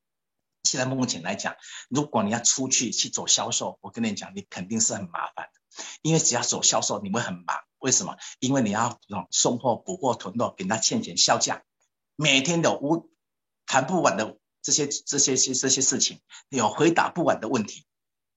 [0.63, 1.57] 现在目前来讲，
[1.89, 7.57] 如果你要出去去走销售，我跟你讲，你肯定是很麻烦的，因为只要走销售，你会很忙。
[7.79, 8.17] 为什么？
[8.39, 11.63] 因为你要送货、补货、囤货，给他欠钱、销价，
[12.15, 13.11] 每天有无
[13.65, 17.87] 谈不完的这些这些些这些事情，有回答不完的问题，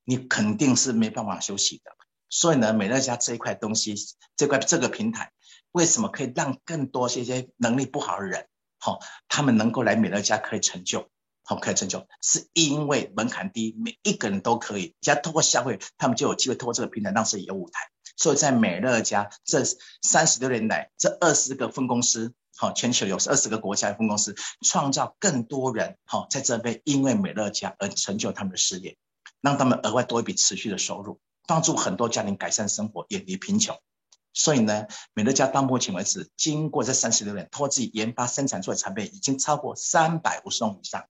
[0.05, 1.91] 你肯定是没办法休息的。
[2.29, 3.95] 所以呢，美乐家这一块东西，
[4.37, 5.33] 这块这个平台。
[5.73, 8.47] 为什么可以让更多这些能力不好的人，
[8.85, 11.07] 好，他们能够来美乐家可以成就，
[11.45, 17.79] 好，可以成就，是因为门槛低，每一个人都可以，只要通过消费，他们就有机会通过这个平台让自己有舞台。
[18.17, 19.63] 所以在美乐家这
[20.01, 24.35] 三十六年来，这二十个分公司，好，全球有二十个国家的分公司，
[24.67, 28.97] 创造更多人，好，在这边因为美乐家而成就他们的事业，
[29.39, 33.79] 让他们额外多一笔持续的收入，帮助很多家庭改善生活，远离贫穷。
[34.33, 41.05] 所以呢，美乐家到目前为止，经过这三十六年，通过自己研发生产出来的产品，已经超过三百五十种以上。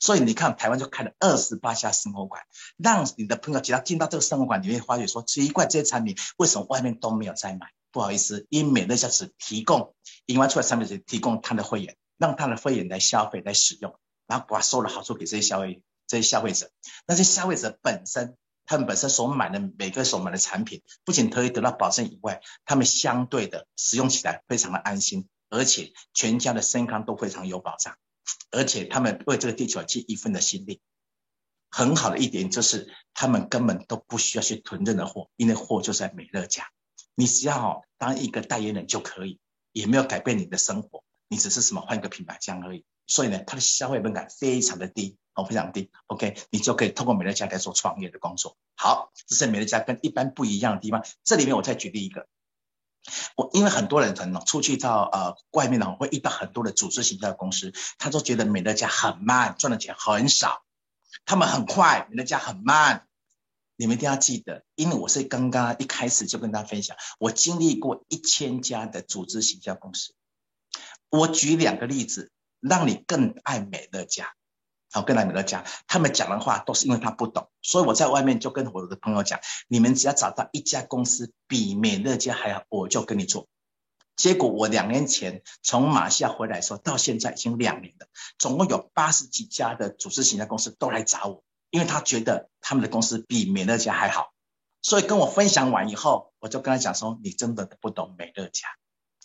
[0.00, 2.42] 所以你看，台湾就开了二十八家生活馆，
[2.76, 7.68] 让你的朋友只要进到这个生活馆里面，发觉说奇怪，这些产品为什么外面都没有在买？
[7.92, 9.94] 不好意思，因美乐家只提供
[10.26, 13.94] 研发出来产品，只提供他的会员，让他的会员来消费、来使用，
[14.26, 16.70] 然后把所有的好处给这些消费、这些消费者。
[17.06, 18.36] 那些消费者本身。
[18.66, 27.96] 他们本身所买的每个所买的产品，不仅可以得到保证以外，他们相对的使用起来非常的安心，而且全家的健康都非常有保障，
[28.50, 30.80] 而且他们为这个地球尽一份的心力。
[31.70, 36.68] 很好的一点就是，他们根本都不需要去囤任何货，因为货就在美乐家，
[37.16, 39.40] 你只要当一个代言人就可以，
[39.72, 42.84] 也没有改变你的生活，你只是什么换一个品牌这样而已。
[43.06, 45.18] 所以呢，它的消费门槛非常的低。
[45.34, 48.56] 哦，非常低，OK，你就可以通过美乐家来做创业的工作。
[48.76, 51.04] 好，这是美乐家跟一般不一样的地方。
[51.24, 52.28] 这里面我再举例一个，
[53.36, 60.62] 我因为很多人可能出去到呃外面呢，会遇到很多的组织型的公司，他都觉得美乐家很慢，赚的钱很少，
[61.24, 63.06] 他们很快，美乐家很慢。
[63.76, 70.14] 你们一定要记得，因为我是刚刚一开始就跟大家分享，我经历过一千家的组织型销公司。
[71.10, 74.32] 我举两个例子，让你更爱美乐家。
[74.94, 83.48] 好，跟来美乐家，他们讲的话都是因为他不懂，所以我在外面就跟我的朋友讲，你们只要找到一家公司比美乐家还好，我就跟你做。
[84.14, 88.06] 结果我两年前从马来西亚回来说，到现在已经两年了，
[88.38, 94.30] 总共有八十几家的组织型的公司都来找我，因为他觉得他们的公司比美乐家还好，
[94.80, 98.68] 所以跟我分享完以后，我就跟他讲说，你真的不懂美乐家。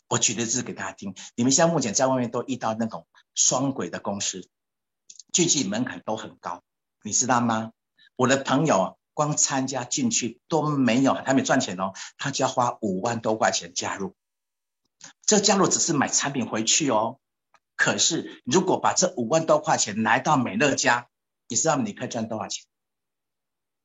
[0.08, 3.06] 我举例子给大家听，你们现在目前在外面都遇到那种
[3.36, 4.50] 双轨的公司。
[5.32, 6.64] 进去门槛都很高，
[7.04, 7.72] 你知道吗？
[8.16, 14.16] 我的朋友光参加进去都没有，还没赚钱哦，他就要花五万多块钱加入。
[15.26, 17.20] 这加入只是买产品回去哦。
[17.76, 21.08] 可是如果把这五万多块钱来到美乐家，
[21.48, 22.66] 你知道你可以赚多少钱？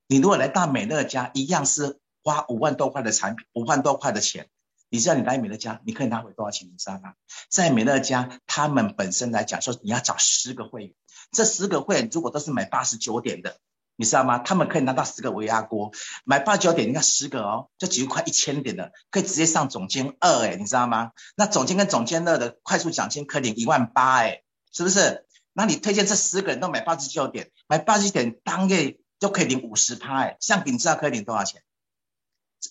[0.09, 4.49] 你如果来到美乐家，一样是花五万多块的产品，五万多块的钱。
[4.89, 6.69] 你知道你来美乐家，你可以拿回多少钱？
[6.69, 7.15] 你知道吗？
[7.49, 10.95] 在美乐家，他们本身来讲说，你要找十个会员，
[11.35, 13.59] 这十个会员如果都是买八十九点的，
[13.97, 14.39] 你知道吗？
[14.39, 15.93] 他们可以拿到十个微压锅，
[16.25, 21.11] 买八九点，你看十个哦，就几乎快一千点的，可以直接上总监二哎，你知道吗？
[21.37, 24.43] 那总监跟总监二的快速奖金可以领一万八哎，
[24.73, 25.27] 是不是？
[25.53, 31.63] 那你推荐这十个人都买八十九点，买八十九点当月就可以领五十趴哎，像你知道可以领多少钱？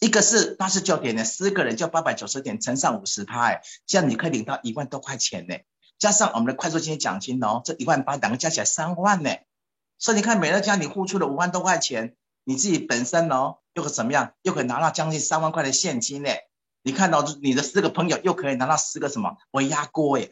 [0.01, 5.55] 一个是八十九点的，四个人就八百九十点乘上五十趴，哎，这样你可以领到一万多块钱呢。
[6.03, 9.29] 加上我们的快速金奖金哦，这一万八两个加起来三万呢。
[9.97, 14.33] 所以你看美乐家你付出了五万多块钱，你自己本身哦又可怎么样？
[14.41, 16.29] 又可以拿到将近三万块的现金呢。
[16.81, 20.31] 你看到你的四个朋友又可以拿到十个什么微压锅哎，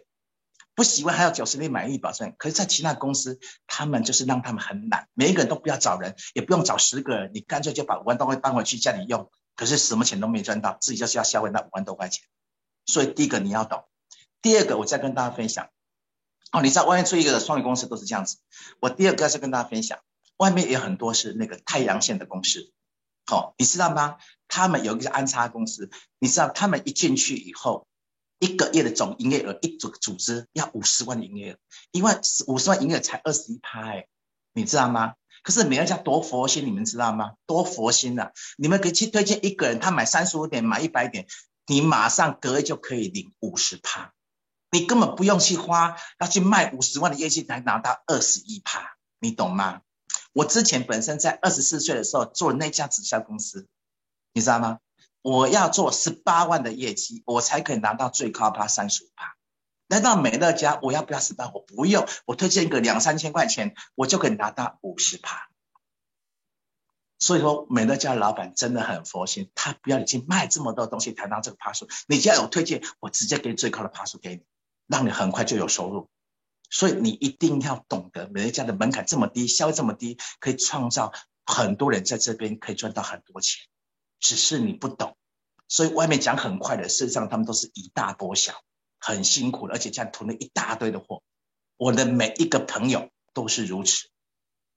[0.75, 2.33] 不喜欢还有九十年满意保证。
[2.37, 9.31] 可是，在其他公司，他们就是让他们很懒，每一个人都不要找人，也不用找十个人，你干脆就把五万多块搬回去家里用。
[9.55, 12.25] 可是什么钱都没赚到，自己就是要消费那五万多块钱。
[12.85, 13.85] 所以第一个你要懂，
[14.41, 15.69] 第二个我再跟大家分享。
[16.51, 18.37] 哦，你知道外面出一个创业公司都是这样子。
[18.79, 19.99] 我第二个是跟大家分享，
[20.37, 22.71] 外面也有很多是那个太阳线的公司。
[23.25, 24.17] 好，你知道吗？
[24.47, 27.87] 他们有一个安插公司，你知道他们一进去以后，
[28.39, 31.57] 一个月的总营业额，一组组织要五十万的营业额，
[31.91, 34.07] 一万五十万营业额才二十一拍，
[34.53, 35.13] 你知道吗？
[35.43, 37.31] 可是美乐家多佛心，你们知道吗？
[37.45, 38.31] 多佛心呐！
[38.57, 41.25] 你们可以去推荐一个人，他买三十五点，买一百点，
[41.65, 44.13] 你马上隔月就可以领五十趴，
[44.71, 49.81] 你根本不用去花，要去卖五十万的业绩才拿到二十一趴，你懂吗？
[50.33, 53.67] 我之前本身在二十四岁的时候做那家直销公司，
[54.33, 54.79] 你知道吗？
[55.21, 59.35] 我要做十八万的业绩，我才可以拿到最高趴三十五趴。
[59.87, 61.51] 来到美乐家，我要不要十八？
[61.53, 65.49] 我不用，我推荐一个两三千块钱，我就可以拿到五十趴。
[67.19, 71.89] 所以说，美乐家的老板真的很佛心，他不要你去卖这么多东西谈到这个趴数。
[72.07, 74.43] 你只要有推荐，我直接给你最高的趴数给你，
[74.91, 76.09] 让你很快就有收入。
[76.69, 81.13] 所以你一定要懂得美乐家的门槛这么低，消费这么低，可以创造
[81.45, 83.65] 很多人在这边可以赚到很多钱，
[84.19, 85.17] 只是你不懂。
[85.67, 88.53] 所以外面讲很快的，事实上他们都是以大博小。
[89.03, 91.23] 很辛苦而且这样囤了一大堆的货。
[91.75, 94.09] 我的每一个朋友都是如此。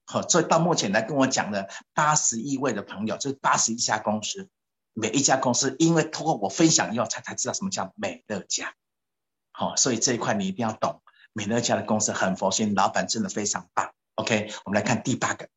[0.07, 4.48] 好，所以到目前来跟我讲的八十亿位的朋友，就是八十一家公司，
[4.94, 8.74] 每一家公司因为通过我分享以后，才才知道什么叫美乐家。
[9.56, 11.00] 好，所以这一块你一定要懂。
[11.32, 13.94] 美乐家的公司很佛心，老板真的非常棒。
[14.16, 15.48] OK，我们来看第八个。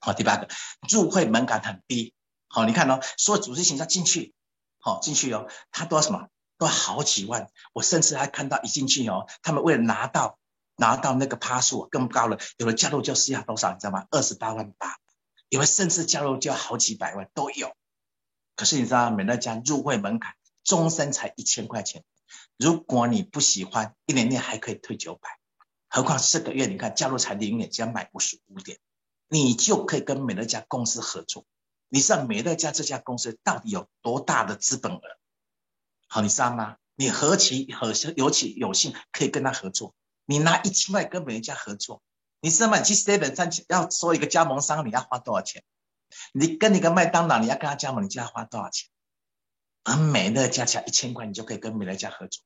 [0.00, 0.48] 好，第八个
[0.90, 2.12] 入会门槛很低。
[2.48, 4.34] 好，你看哦，所有组织形象进去，
[4.80, 6.26] 好进去哦，他都要什么？
[6.58, 10.38] 都好几万，我甚至还看到一进去哦，他们为了拿到
[10.76, 14.06] 拿到那个趴数更高了，有的加入就是要多少，你知道吗？
[14.10, 14.98] 二十八万八，
[15.48, 17.74] 有的甚至加入就要好几百万都有。
[18.56, 22.04] 可是你知道美乐家入会门槛终身才一千块钱，
[22.56, 25.28] 如果你不喜欢，一年内还可以退九百，
[25.88, 28.78] 何况这个月你看加入才零点，只要买五十五点，
[29.28, 31.44] 你就可以跟美乐家公司合作。
[31.88, 35.00] 你知道美乐家这家公司到底有多大的资本额？
[36.08, 36.76] 好，你知道吗？
[36.96, 39.94] 你何其何有其有幸可以跟他合作？
[40.24, 42.02] 你拿一千块跟美乐家合作，
[42.40, 42.78] 你知道吗？
[42.78, 45.64] 你去 seven 上要收一个加盟商，你要花多少钱？
[46.32, 48.88] 你跟你个麦当劳，你要跟他加盟，你就要花多少钱？
[49.84, 52.42] 而美乐家加一千块，你就可以跟美乐家合作。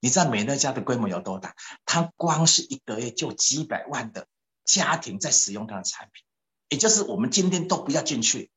[0.00, 1.54] 你知道美乐家的规模有多大？
[1.84, 4.28] 它光是一个月就几百万的
[4.64, 6.24] 家庭在使用它的产品，
[6.68, 8.50] 也就是我们今天都不要进去。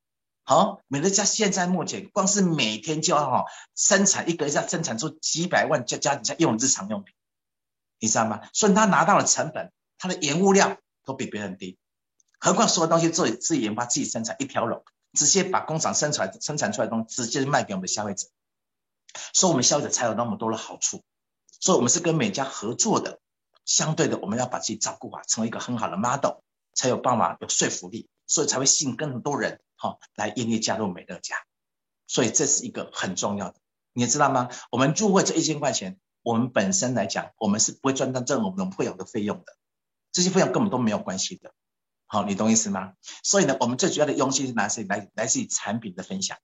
[0.44, 7.16] 好，美乐家现在目前光是每天就要哈生产一个要生产出几百万家家庭用日常用品，
[8.00, 8.42] 你知道吗？
[8.54, 11.78] 所以他拿到的成本，他的原物料都比别人低，
[12.40, 14.86] 何况所有东西自己自己研发、自己生产一条龙，
[15.18, 18.28] 直接把工厂生产生产出来的东西直接卖给我们的消费者，
[19.34, 21.04] 所以我们消费者才有那么多的好处。
[21.60, 23.20] 所以我们是跟美家合作的，
[23.66, 26.42] 相对的我们要把自己照顾好，成为一个很好的 model，
[26.74, 29.60] 才有办法有说服力，所以才会吸引更多人。
[29.76, 31.36] 好，来愿意加入美乐家，
[32.08, 33.60] 所以这是一个很重要的，
[33.94, 34.50] 你知道吗？
[34.72, 39.56] 我们入会这一千块钱，我们本身来讲，我们是不会赚到这种我们会有的费用的，
[40.12, 41.54] 这些费用根本都没有关系的。
[42.08, 42.94] 好，你懂意思吗？
[43.22, 46.38] 所以呢，我们最主要的用心是来自来来自于产品的分享，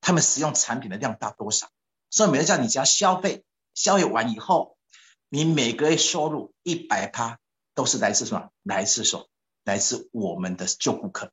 [0.00, 1.68] 他们使用产品的量大多少？
[2.08, 3.44] 所以美乐家，你只要消费
[3.74, 4.78] 消费完以后，
[5.28, 7.38] 你每个月收入一百趴
[7.74, 8.50] 都是来自什么？
[8.62, 9.26] 来自什么？
[9.64, 11.32] 来自我们的旧顾客。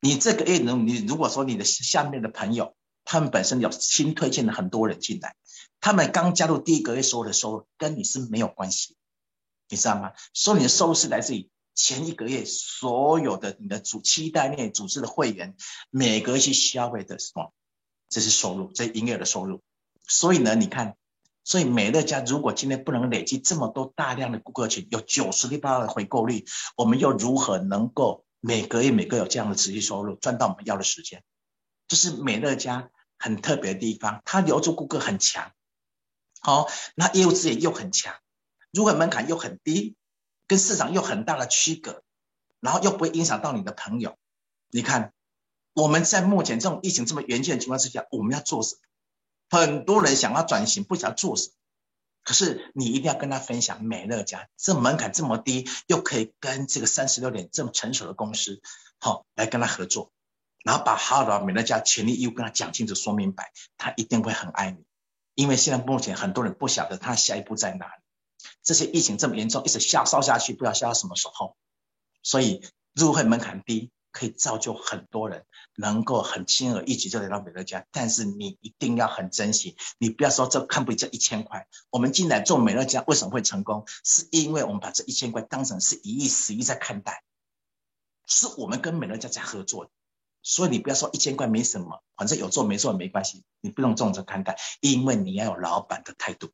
[0.00, 5.34] 你这个月能，你如果说你的下面的朋友，他们本身有新推荐的很多人进来，
[5.80, 8.96] 他们刚加入第一个月所有的收入跟你是没有关系，
[9.68, 10.12] 你知道吗？
[10.32, 15.56] 所以你的收入是来自于前一个月所有的你的主期待内组织的会员
[15.90, 17.52] 每个月去消费的什么？
[18.08, 19.62] 这是收入，这营业的收入。
[20.06, 20.96] 所以呢，你看，
[21.42, 26.44] 所以美乐家如果今天不能累积这么多大量的顾客群，有九十六八的回购率，
[26.76, 28.24] 我们又如何能够？
[28.46, 31.24] 每个月每个有这样的持续收入，赚到我们要的时间，
[31.88, 34.20] 这是美乐家很特别的地方。
[34.26, 35.50] 它留住顾客很强，
[36.40, 38.14] 好，那业务资源又很强，
[38.70, 39.96] 入会门槛又很低，
[40.46, 42.02] 跟市场又很大的区隔，
[42.60, 44.16] 然后又不会影响到你的朋友。
[44.70, 45.12] 你看，
[45.72, 48.80] 我们在目前这种疫情这么严峻的情况之下，我们要做什么？
[49.50, 51.54] 很多人想要转型，不想做什么。
[52.24, 58.62] 可是你一定要跟他分享美乐家这门槛这么低，又可以跟这个三十六点这么成熟的公司，
[58.98, 60.10] 好来跟他合作，
[60.64, 64.84] 然后把好的美乐家权利义务跟他讲清楚、说明白，他一定会很爱你。
[65.34, 68.02] 因为现在目前很多人不晓得他下一步在哪里，
[68.62, 71.56] 这些疫情这么严重，一直下烧下去，不知道烧到什么时候，
[72.22, 72.62] 所以
[72.94, 73.90] 入会门槛低。
[74.16, 79.76] 可以造就很多人能够很轻而易举就来到美乐家，但是你一定要很珍惜。
[79.98, 83.84] 你不要说这看不起这一千块，我们进来做美乐家为什么会成功？
[84.04, 87.24] 是因为我们把这一千块当成是一亿、十亿在看待，
[88.28, 89.90] 是我们跟美乐家在合作。
[90.44, 96.52] 所以你不要说一千块没什么，反正有做没做没关系，你不用这种看待，因为你要有老板的态度，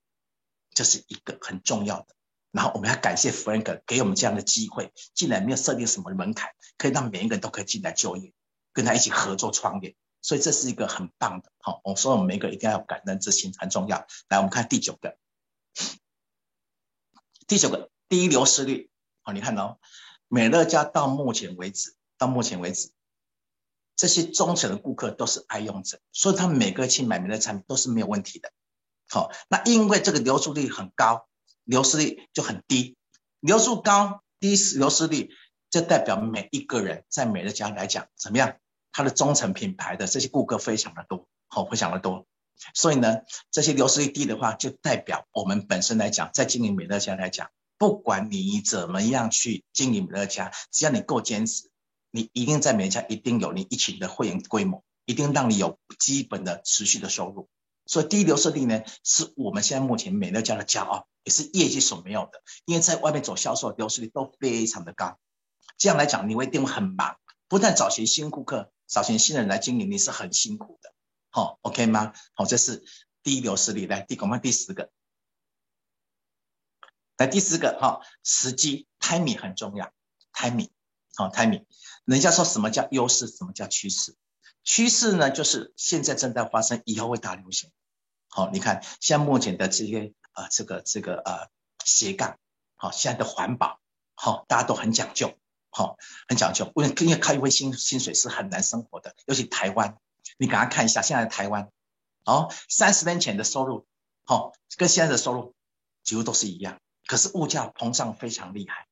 [0.80, 2.06] 这是一个很重要的。
[2.52, 8.32] 然后我们要感谢 Frank 给我们这样的机会，进来没有设定什么门槛，可以让每一个人都可以进来就业，
[8.72, 11.52] 跟他一起合作创业，所以这是一个很棒的。
[11.58, 14.06] 好，我说我们每一个一定要有感恩之心，很重要。
[14.30, 15.18] 来，我们看第九个，
[17.46, 18.90] 第九个低流失率。
[19.20, 19.76] 好，你看哦，
[20.28, 22.90] 美乐家到目前为止，到目前为止，
[23.96, 28.50] 这些忠诚的顾客都是爱用者，所以他每个去买美乐产品都是没有问题的。
[29.10, 31.26] 好，那因为这个流出率很高。
[31.64, 32.96] 流失率就很低，
[33.38, 35.30] 流速高，低流失率，
[35.70, 38.56] 就代表每一个人在美乐家来讲怎么样？
[38.90, 42.26] 他的忠诚品牌的这些顾客非常的多，好，非常的多。
[42.74, 43.18] 所以呢，
[43.52, 51.70] 这些流失率低的话，就代表我们本身来讲，在经营美乐家来讲，不管你怎么样去经营美乐家，只要你够坚持，
[52.10, 57.48] 你一定在美乐家一定有你一群的会员规模，一定让你有基本的持续的收入。
[57.86, 61.06] 所以低流失率呢，是我们现在目前美乐家的骄傲。
[61.22, 65.18] 也是业绩所没有的，因为在外面走销售，流失率都非常的高。
[65.76, 70.94] 这样来讲，你会一定很忙，不但找寻新顾客，找寻新人来经营，你是很辛苦的。
[71.28, 72.14] 好，OK 吗？
[72.32, 72.82] 好，这是
[73.22, 73.86] 低流失率。
[73.86, 74.90] 来，第恐怕第十个，
[77.18, 79.92] 来第十个哈，时机 timing 很重要
[80.32, 80.70] ，timing
[81.16, 81.66] 好 timing。
[82.06, 84.16] 人家说什么叫优势，什么叫趋势？
[84.64, 87.70] 趋势呢，就是现在正在发生，以后会大流行。
[88.28, 90.12] 好，你看像目前的这些。
[90.32, 91.48] 啊，这个这个呃
[91.84, 92.38] 斜杠，
[92.76, 93.80] 好，现在的环保，
[94.14, 95.36] 好，大家都很讲究，
[95.70, 95.96] 好，
[96.28, 96.70] 很讲究。
[96.76, 99.98] 为因为靠一份薪薪水是很难生活的，尤其台湾，
[100.38, 101.68] 你赶快看一下现在的台湾，
[102.24, 103.88] 哦，三十年前的收入，
[104.24, 105.56] 好，跟现在的收入
[106.04, 108.86] 几乎都是一样，可是物价膨胀非常厉害，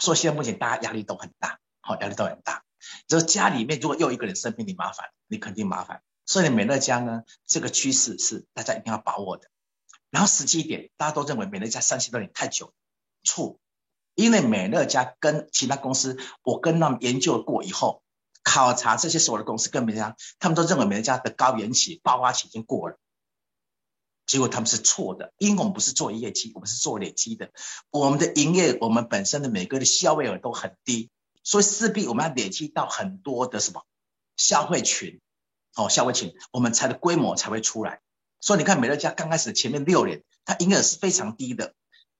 [0.00, 2.64] 所以现在目前大家压力都很大，好，压力都很大。
[3.06, 6.02] 就是家里面如果又一个人生病，你麻烦，你肯定麻烦。
[6.24, 9.48] 所以美乐家呢，这个趋势是大家一定要把握的。
[10.10, 12.72] 然后实际一点，大家都认为美乐家三十多年太久，
[13.22, 13.58] 错，
[14.14, 18.02] 因为美乐家跟其他公司，我跟他们研究过以后，
[18.42, 22.98] 考察这些所有的公司跟美乐家，他们都认为美乐家的高原期、爆发期已经过了，
[24.26, 27.50] 结果他们是错的，因为我们不是做业绩，我们是做累积的，
[27.90, 31.10] 我们的营业，我们本身的每个的消费额都很低，
[31.42, 33.84] 所以势必我们要累积到很多的什么
[34.36, 35.20] 消费群，
[35.74, 38.00] 哦，消费群，我们才的规模才会出来。
[38.40, 41.74] 所以你看，美乐家刚开始前面六年，它营业额是非常低的，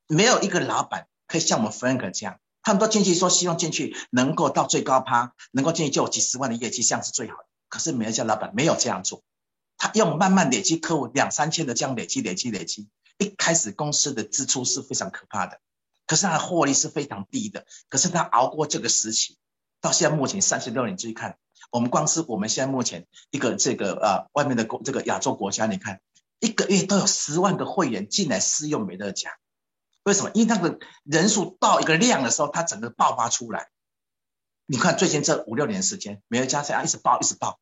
[0.06, 7.46] 没有一个老板可以像我们 Frank 这样，他们都进去说希望进去能够到最高趴，能够进去就有几十万的业绩，这样是最好的。
[7.68, 9.22] 可是美乐家老板没有这样做，
[9.78, 15.58] 他用慢慢累积客户两三千的这样累积累积累积，一开始公司的支出是非常可怕的，
[16.12, 17.64] 可是他的获利是非常低的。
[17.88, 19.38] 可是他熬过这个时期，
[19.80, 21.38] 到现在目前三十六年，注意看，
[21.70, 26.02] 我们光是我们现在目前一个这个呃外面的国这个亚洲国家，你看。
[26.38, 29.30] 一个月都有十万个会员进来试用美乐家，
[30.02, 30.32] 为什么？
[30.34, 33.68] 因为那个人数到一个量的时候，它整个爆发出来。
[34.66, 37.60] 你看最近这五六年时间，美乐家这样一直爆，一直爆，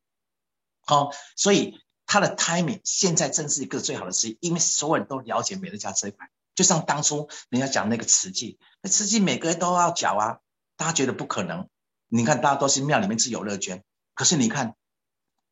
[0.81, 6.31] 好，所以它的 timing 现在正是一个最好的时机，因为所有人都了解美乐家这一块，
[6.61, 10.41] 就像当初人家讲那个慈济，那慈济每个月都要缴啊，
[10.77, 11.71] 大家觉得不可能。
[12.09, 13.83] 你看，大家都是庙里面自有乐捐，
[14.15, 14.75] 可是你看，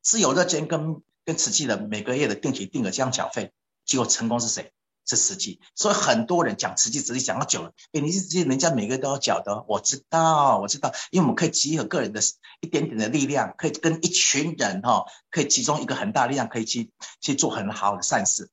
[0.03, 3.53] 自有乐捐跟跟慈济的每个月的定期定额这样缴费，
[3.85, 4.71] 结果成功是谁？
[5.03, 5.59] 是慈济。
[5.73, 12.21] 所以很多人讲慈济，慈济讲到久了，哎，你是慈济，人家每个月都要缴的，我知道，我知道，因为我们可以集合个人的
[12.61, 18.51] 一点点的力量，可以跟一群人哈，可以集中一个很大力量，可以去去做很好的善事。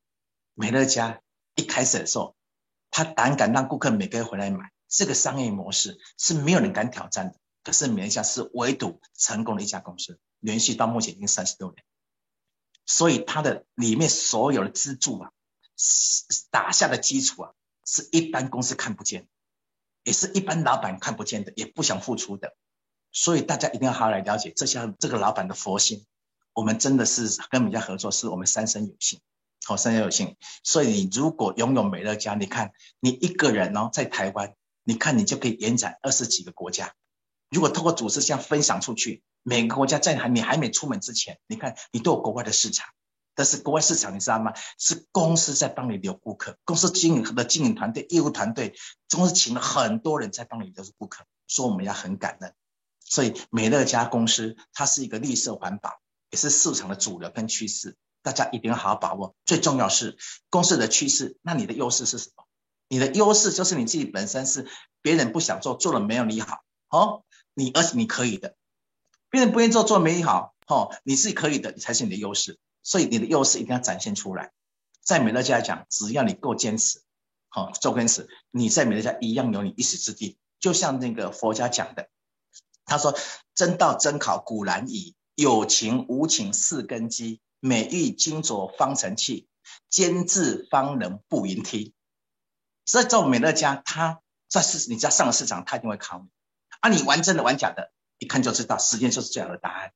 [0.54, 1.20] 美乐家
[1.54, 2.34] 一开始的时候，
[2.96, 7.38] 他胆敢让顾客每个月回来买，这个商业模式是没有人敢挑战的。
[7.62, 11.84] 可是美乐家是唯独成功的一家公司，连续到目前已经三十六年，
[12.86, 15.30] 所以它的里面所有的资助啊，
[16.50, 17.52] 打下的基础啊，
[17.84, 19.28] 是一般公司看不见，
[20.02, 22.56] 也是一般老板看不见的，也不想付出的。
[23.12, 26.06] 所以大家一定要好好来了解这些这个老板的佛心。
[26.54, 29.20] 我们真的是跟美家合作，是我们三生有幸，
[29.66, 30.36] 好三生有幸。
[30.62, 34.54] 所以你如果拥有美乐家，你看你一个人哦，在台湾，
[34.84, 36.94] 你看你就可以延展二十几个国家。
[37.50, 42.86] 如果透过组织这样分享出去，每个国家在还你还没出门之前，你看你都有国外的市场。
[43.34, 44.54] 但是国外市场你知道吗？
[44.78, 48.74] 是公司在帮你留顾客，公司经营的经营团队、业务团队，
[49.10, 51.26] 公司请了很多人在帮你留住顾客。
[51.46, 52.54] 说我们要很感恩，
[53.04, 56.00] 所以美乐家公司它是一个绿色环保，
[56.30, 57.96] 也是市场的主流跟趋势，
[58.26, 59.36] 大家一定要好好把握。
[59.44, 60.18] 最重要是
[60.50, 62.44] 公司的趋势，那你的优势是什么？
[62.88, 64.66] 你的优势就是你自己本身是
[65.00, 67.22] 别人不想做，做了没有你好，哦。
[67.54, 68.56] 你而且你可以的，
[69.30, 74.50] 别人不愿意做做没你好，哦，你自己可以的，你才是你的优势，所以你的优势一定要展现出来。
[75.02, 77.00] 在美乐家来讲，只要你够坚持，
[77.48, 80.36] 好做坚持，你在美乐家一样有你一席之地。
[80.58, 82.08] 就像那个佛家讲的，
[82.84, 83.16] 他说
[83.54, 89.48] ：“真道真考古难矣，有情无情四根基，美玉金琢方成器，
[89.88, 91.94] 坚持方能步云梯。”
[92.84, 96.28] 所以做美乐家，他在市你只要上了市场，他一定会考你。
[96.80, 99.92] 啊，你玩真的玩假的，一看就知道，时间就是最好的答案。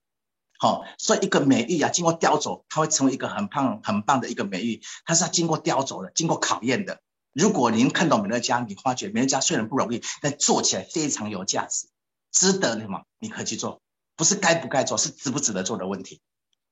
[0.59, 7.01] 好，所以一个美玉啊，经过雕琢，它会成为一个很棒、很棒的一个美玉，它是要经过雕琢的，经过考验的。
[7.33, 11.89] 如果您看到美乐家，你发觉美乐家虽然不容易，但做起来非常有价值，
[12.33, 13.05] 值得什么？
[13.21, 13.81] 你可以去做，
[14.17, 16.21] 不是该不该做，是值不值得做的问题。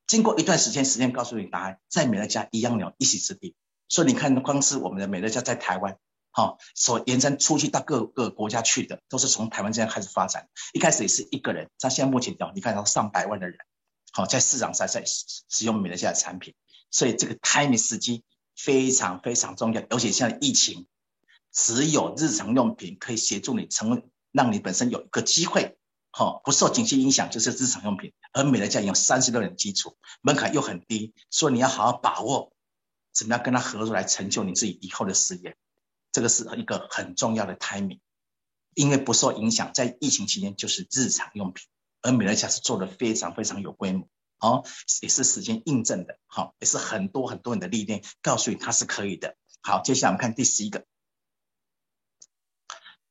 [0.09, 3.55] 经过一段时间，时间告诉你答案，在美乐家一样有一席之地。
[3.89, 5.99] 所以你看，光是我们的美乐家在台湾。
[6.31, 10.49] 好，所延伸出去到各个国家去的，都是从台湾这样开始发展。
[10.73, 13.59] 一开始也是一个人，像现在目前讲，你看到上百万的人，
[14.13, 16.55] 好在市场上在使用美乐家的产品，
[16.91, 19.83] 所以这个 timing 时机非常非常重要。
[19.91, 20.87] 而且现在疫情，
[21.51, 25.78] 只有日常用品可以协助你成为，让你本身有一个机会，
[26.11, 28.13] 好不受景气影响，就是日常用品。
[28.33, 32.53] 而美乐家有三十六年基础，门槛又很低，所以你要好好把握，
[33.13, 35.57] 怎么样跟他合作来成就你自己以后的事业。
[36.11, 38.01] 这个是一个很重要的 timing，
[38.75, 41.67] 因为不受影响，在疫情期间就是日常用品，
[42.01, 44.65] 而美乐家是做的非常非常有规模，哦，
[45.03, 49.37] 也是时间印证的，好，也是很多很多人的历练告诉你它是可以的。
[49.61, 50.87] 好，接下来我们看第十一个，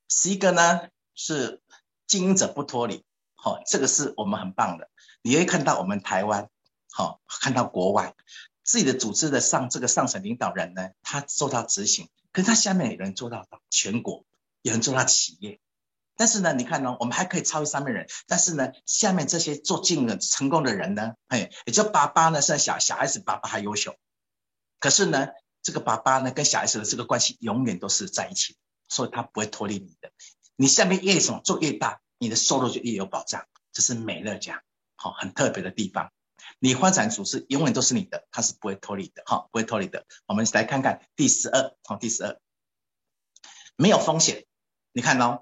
[0.09, 1.61] 十一个呢是
[2.07, 3.03] 经营者不脱离，
[3.35, 4.89] 好，这个是我们很棒的，
[5.21, 6.49] 你会看到我们台湾，
[6.89, 8.15] 好，看到国外
[8.63, 12.09] 自己的组织的上这个上层领导人呢，他做到执行。
[12.31, 14.23] 可是他下面有人做到全国，
[14.61, 15.59] 有人做到企业，
[16.15, 23.95] 但是呢，你看呢，我们还可以超越上面人，但是呢，下面这些做经营成功的人呢，哎，也就爸爸呢，是小小孩子爸爸还优秀，
[24.79, 25.29] 可是呢，
[25.63, 28.55] 这个爸爸呢，跟小孩子的这个关系永远都是在一起，
[28.87, 30.11] 所以他不会脱离你的。
[30.57, 34.63] 你下面越什么做越大，你的收入就越有保障，这是美乐家
[34.95, 36.11] 好很特别的地方。
[36.59, 40.05] 你发展组织永远都是你的，它是不会脱离的，哈，不会脱离的。
[40.25, 42.39] 我们来看看第十二，好，第十二，
[43.75, 44.45] 没有风险。
[44.93, 45.41] 你看哦，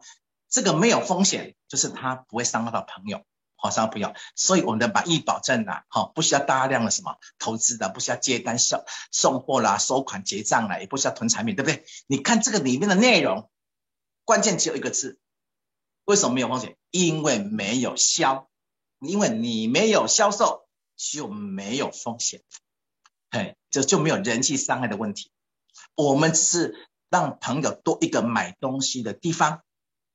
[0.50, 3.24] 这个没有风险，就是它不会伤害到朋友，
[3.56, 4.14] 好，伤害朋友。
[4.36, 11.86] 所以我们的满意保证啊，哈，不需要大量的什么投资的，不需要接单送送货啦、收款结账啦，也不需要囤产品，对不对？
[12.08, 13.50] 你看这个里面的内容，
[14.26, 15.18] 关键只有一个字，
[16.04, 16.76] 为什么没有风险？
[16.92, 18.50] 因为没有销，
[19.00, 20.64] 因为你没有销售。
[20.98, 22.42] 就没有风险，
[23.30, 25.30] 嘿，这就没有人际伤害的问题。
[25.94, 29.62] 我们只是让朋友多一个买东西的地方，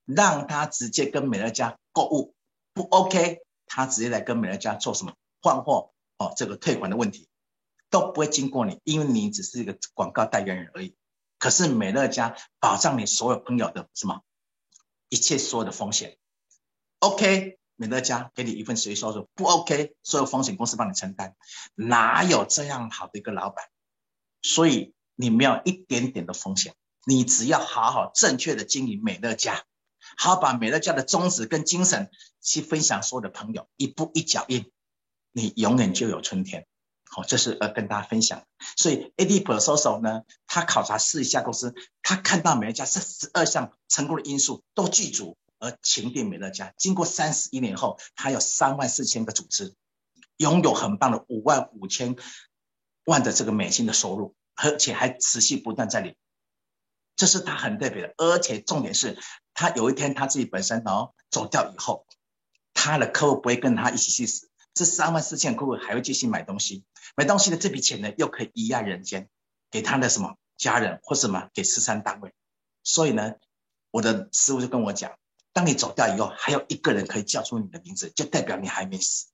[0.06, 2.34] 让他直接跟美乐家购物，
[2.72, 7.28] 不 OK，他直接来跟美乐家做什么换货哦，这个退款的问题
[7.90, 10.96] 都不会经过你，因为你只是一个广告代言人而已。
[11.40, 14.22] 可是美乐家保障你所有朋友的什么
[15.08, 16.16] 一切所有的风险
[17.00, 17.58] ，OK。
[17.74, 21.34] 美乐家给你一份税收入不 OK，所有风险公司帮你承担，
[21.74, 23.64] 哪有这样好的一个老板？
[24.42, 26.74] 所以你没有一点点的风险，
[27.06, 29.64] 你只要好好正确的经营美乐家，
[30.18, 32.10] 好把美乐家的宗旨跟精神
[32.42, 34.70] 去分享所有的朋友，一步一脚印，
[35.32, 36.66] 你永远就有春天。
[37.12, 38.44] 好，这是呃跟大家分享。
[38.76, 49.74] 所以 A D P S O S O 呢，他考察四家公司，他看到美乐家这十二项成功的因素都具足，而情定美乐家经过三十一年后，他有三万四千个组织，
[50.36, 52.14] 拥有很棒的五万五千
[53.06, 56.14] 万的这个美金的收入，而且还持续不断在领。
[57.16, 59.18] 这是他很特别的，而且重点是
[59.52, 62.06] 他有一天他自己本身哦走掉以后，
[62.72, 64.48] 他的客户不会跟他一起去死。
[64.74, 66.84] 这三万四千客户还会继续买东西，
[67.16, 69.28] 买东西的这笔钱呢，又可以遗爱人间，
[69.70, 72.32] 给他的什么家人或什么给慈善单位。
[72.82, 73.34] 所以呢，
[73.90, 75.18] 我的师傅就跟我讲，
[75.52, 79.26] 当你走掉以后，还有一个人可以叫出你的名字，就代表你还没死。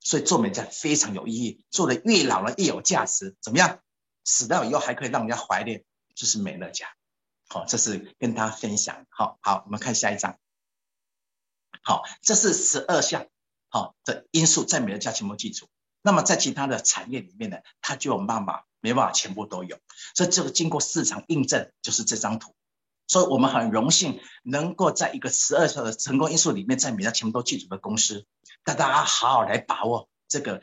[0.00, 3.36] 所以做美家非常有意义，做的越老了越有价值。
[3.40, 3.80] 怎么样？
[4.24, 5.84] 死掉以后还可以让人家怀念，
[6.14, 6.86] 就是美乐家。
[7.48, 9.06] 好，这是跟大家分享。
[9.10, 10.38] 好好，我们看下一章。
[11.82, 13.26] 好，这是十二项。
[13.72, 15.66] 好，的因素在美乐家全部记住。
[16.02, 19.78] 那么在其他的产业里面呢，它就有办法，没办法全部都有。
[20.14, 22.54] 所以这个经过市场印证，就是这张图。
[23.08, 28.26] 所以我们很荣幸能够在一个十二项的成功因素里面，在美乐家全部都记住的公司，
[28.62, 30.60] 大家好好来把握这个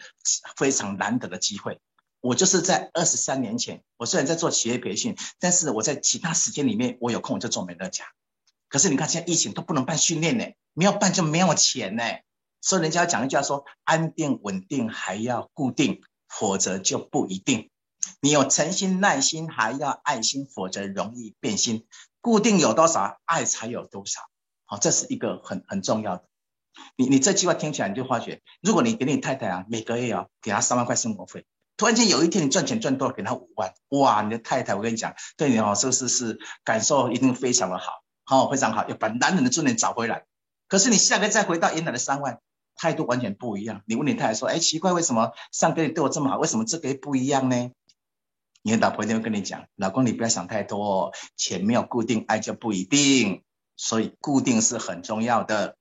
[0.55, 1.80] 非常难得的机会。
[2.22, 8.05] 我就是在二十三年前，我虽然在做企业培训，但是我在其他时间里面，我有空我就做美乐家。
[8.68, 12.03] 可是你看现在疫情都不能办训练呢，没有办就没有钱呢。
[12.62, 17.70] 所以人家讲一句话说：安定稳定还要固定，否则就不一定。
[18.22, 21.88] 你有诚心耐心，还要爱心，否则容易变心。
[22.22, 24.22] 固定有多少，爱才有多少。
[24.66, 26.26] 好，这是一个很很重要的。
[26.95, 31.45] 你你这句话听起来，你就发觉，如果你给你太太啊，每个月啊给她三万块生活费，
[31.78, 40.26] 突然间有一天你赚钱赚多了，给她五万，哇，你的太太我跟你讲，对你哦，是不是是感受一定非常的好，好非常好，要把男人的尊严找回来。
[40.68, 42.39] 可是你下个月再回到原来的三万。
[42.80, 43.82] 态度完全不一样。
[43.86, 47.72] 你问你太太说：“哎，奇怪，为什么上个月对我这么好，为什么这个月不一样呢？”
[48.64, 53.44] 你的老婆一定会跟你讲：“老公，你不要想太多，钱没有固定，爱就不一定。
[53.76, 55.76] 所以固定是很重要的。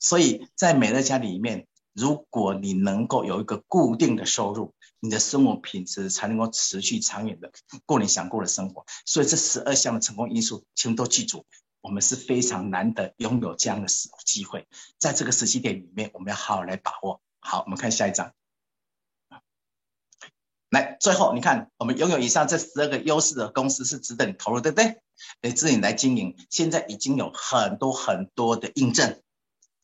[0.00, 7.52] 所以在美乐家里面，如果你能够有一个固定的收入，你的生活品质才能够持续长远的
[7.84, 8.86] 过你想过的生活。
[9.04, 11.44] 所以这十二项的成功因素，请都记住。”
[11.84, 14.66] 我们是非常难得拥有这样的时机会，
[14.98, 17.20] 在这个时期点里面，我们要好好来把握。
[17.40, 18.32] 好，我们看下一章。
[20.70, 25.02] 来，最后你看，我们拥有以上这十二个优势的公司是值得你投入，对不对？
[25.42, 26.36] 来，值得你来经营。
[26.48, 29.20] 现在已经有很多很多的印证，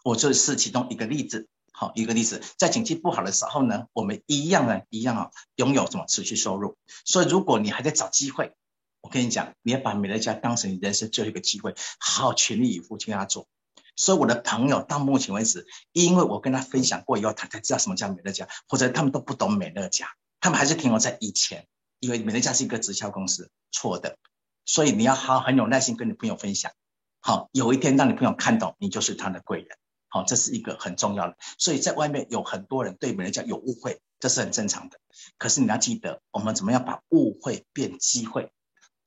[0.03, 1.49] 我就是其中一个例子。
[1.71, 6.79] 好，一个例子，在景气不好的时候呢，我们一样呢，一样啊，拥有什么持续收入。
[7.05, 8.55] 所以，如果你还在找机会，
[9.01, 13.49] 我跟你讲，你要把美乐家当成你人生最后一个机会，好好全力以赴去跟他做。
[13.97, 20.09] 所以我的朋友到目前为止，因为我跟他分享过以后，他才知道什么叫美乐家，或者他们都不懂美乐家，
[20.41, 21.67] 他们还是停留在以前，
[21.99, 24.17] 因为美乐家是一个直销公司，错的。
[24.65, 26.73] 所以你要好很有耐心跟你朋友分享，
[27.21, 29.77] 好，有一天让你朋友看懂，你就是他的贵人。
[30.09, 31.37] 好，这是一个很重要的。
[31.59, 34.99] 所以在外面有很多人对美乐家有误会，这是很正常的。
[35.39, 38.51] 可是你要记得，我们怎么样把误会变机会？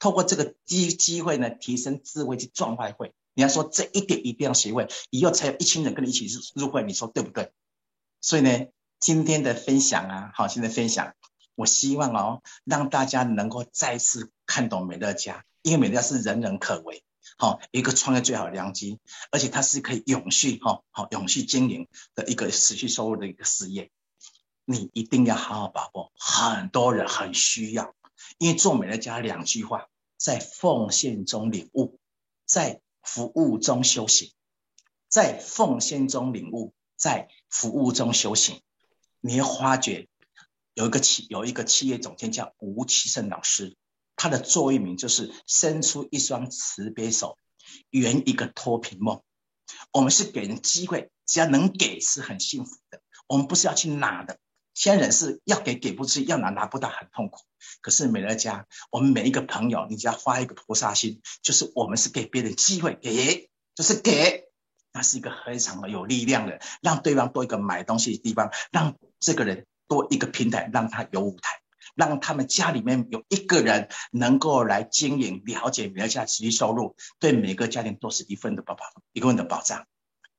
[0.03, 3.13] 透过这个机机会呢，提升智慧去赚外汇。
[3.35, 7.53] 你要说这一点一定要学会，以后才有一群人跟你一起入入会，你说对不对？
[8.19, 8.65] 所以呢，
[8.99, 11.13] 今天的分享啊，好，今天的分享，
[11.55, 17.01] 我希望哦，让大家能够再次看懂美乐家，因为美乐家是人人可为，
[17.37, 18.99] 好一个创业最好的良机，
[19.31, 23.89] 而且它是可以永续哈，好永续经营的一个持续收入的一个事业。
[24.65, 27.95] 你一定要好好把握，很多人很需要，
[28.37, 29.87] 因为做美乐家两句话。
[30.23, 31.99] 在奉献中领悟，
[32.45, 34.31] 在服务中修行，
[35.09, 38.61] 在奉献中领悟，在服务中修行。
[39.19, 40.07] 你会发觉
[40.73, 43.75] 有一个企有一个企业总监叫吴启胜老师，
[44.15, 47.37] 他的座右铭就是“伸出一双慈悲手，
[47.89, 49.21] 圆一个脱贫梦”。
[49.91, 53.01] 我们是给人机会，只要能给是很幸福的。
[53.27, 54.39] 我们不是要去拿的。
[54.73, 57.41] 现在人是要给给不出，要拿拿不到，很痛苦。
[57.81, 64.45] 可是美乐家，我们每一个朋友，你只要发一个菩萨心，就是我们是给别人机会，给就是给，
[64.91, 71.61] 那是一个非常的有力量的，让对方多一个买东西的地方，让这个人多一个平台，让他有舞台，
[71.95, 79.85] 让他们家里面有一个人能够来经营，了解美乐家持续收入，对每个家庭都是一份的保保，一份的保障。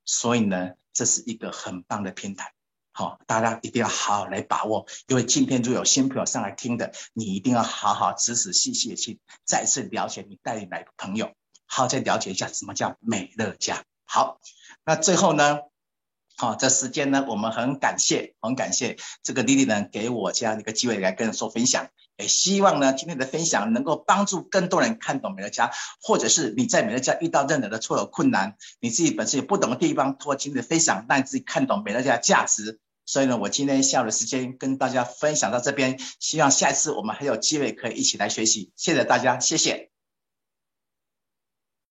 [0.05, 2.53] 所以呢，这是一个很棒的平台。
[2.97, 11.32] 好，大家一定要好好来把握，因为今天就有新朋友上来听的，你一定要好好仔仔细细的去再次了解你带来的朋友，
[11.66, 13.82] 好再了解一下什么叫美乐家。
[14.05, 14.38] 好，
[14.84, 15.59] 那最后呢，
[16.36, 32.78] 好，这时间呢，我们很感谢，很感谢这个丽丽呢给我这样一个机会来跟人做分享，也希望呢今天的分享能够帮助更多人看懂美乐家，或者是你在美乐家遇到任何的错有困难，你自己本身有不懂的地方，通过今天的分享，让你自己看懂美乐家的价值。
[33.07, 38.72] 所以呢，我今天下午的时间跟大家分享到这边，希望下一次我们还有机会可以一起来学习。
[38.76, 39.93] 谢谢大家，谢谢。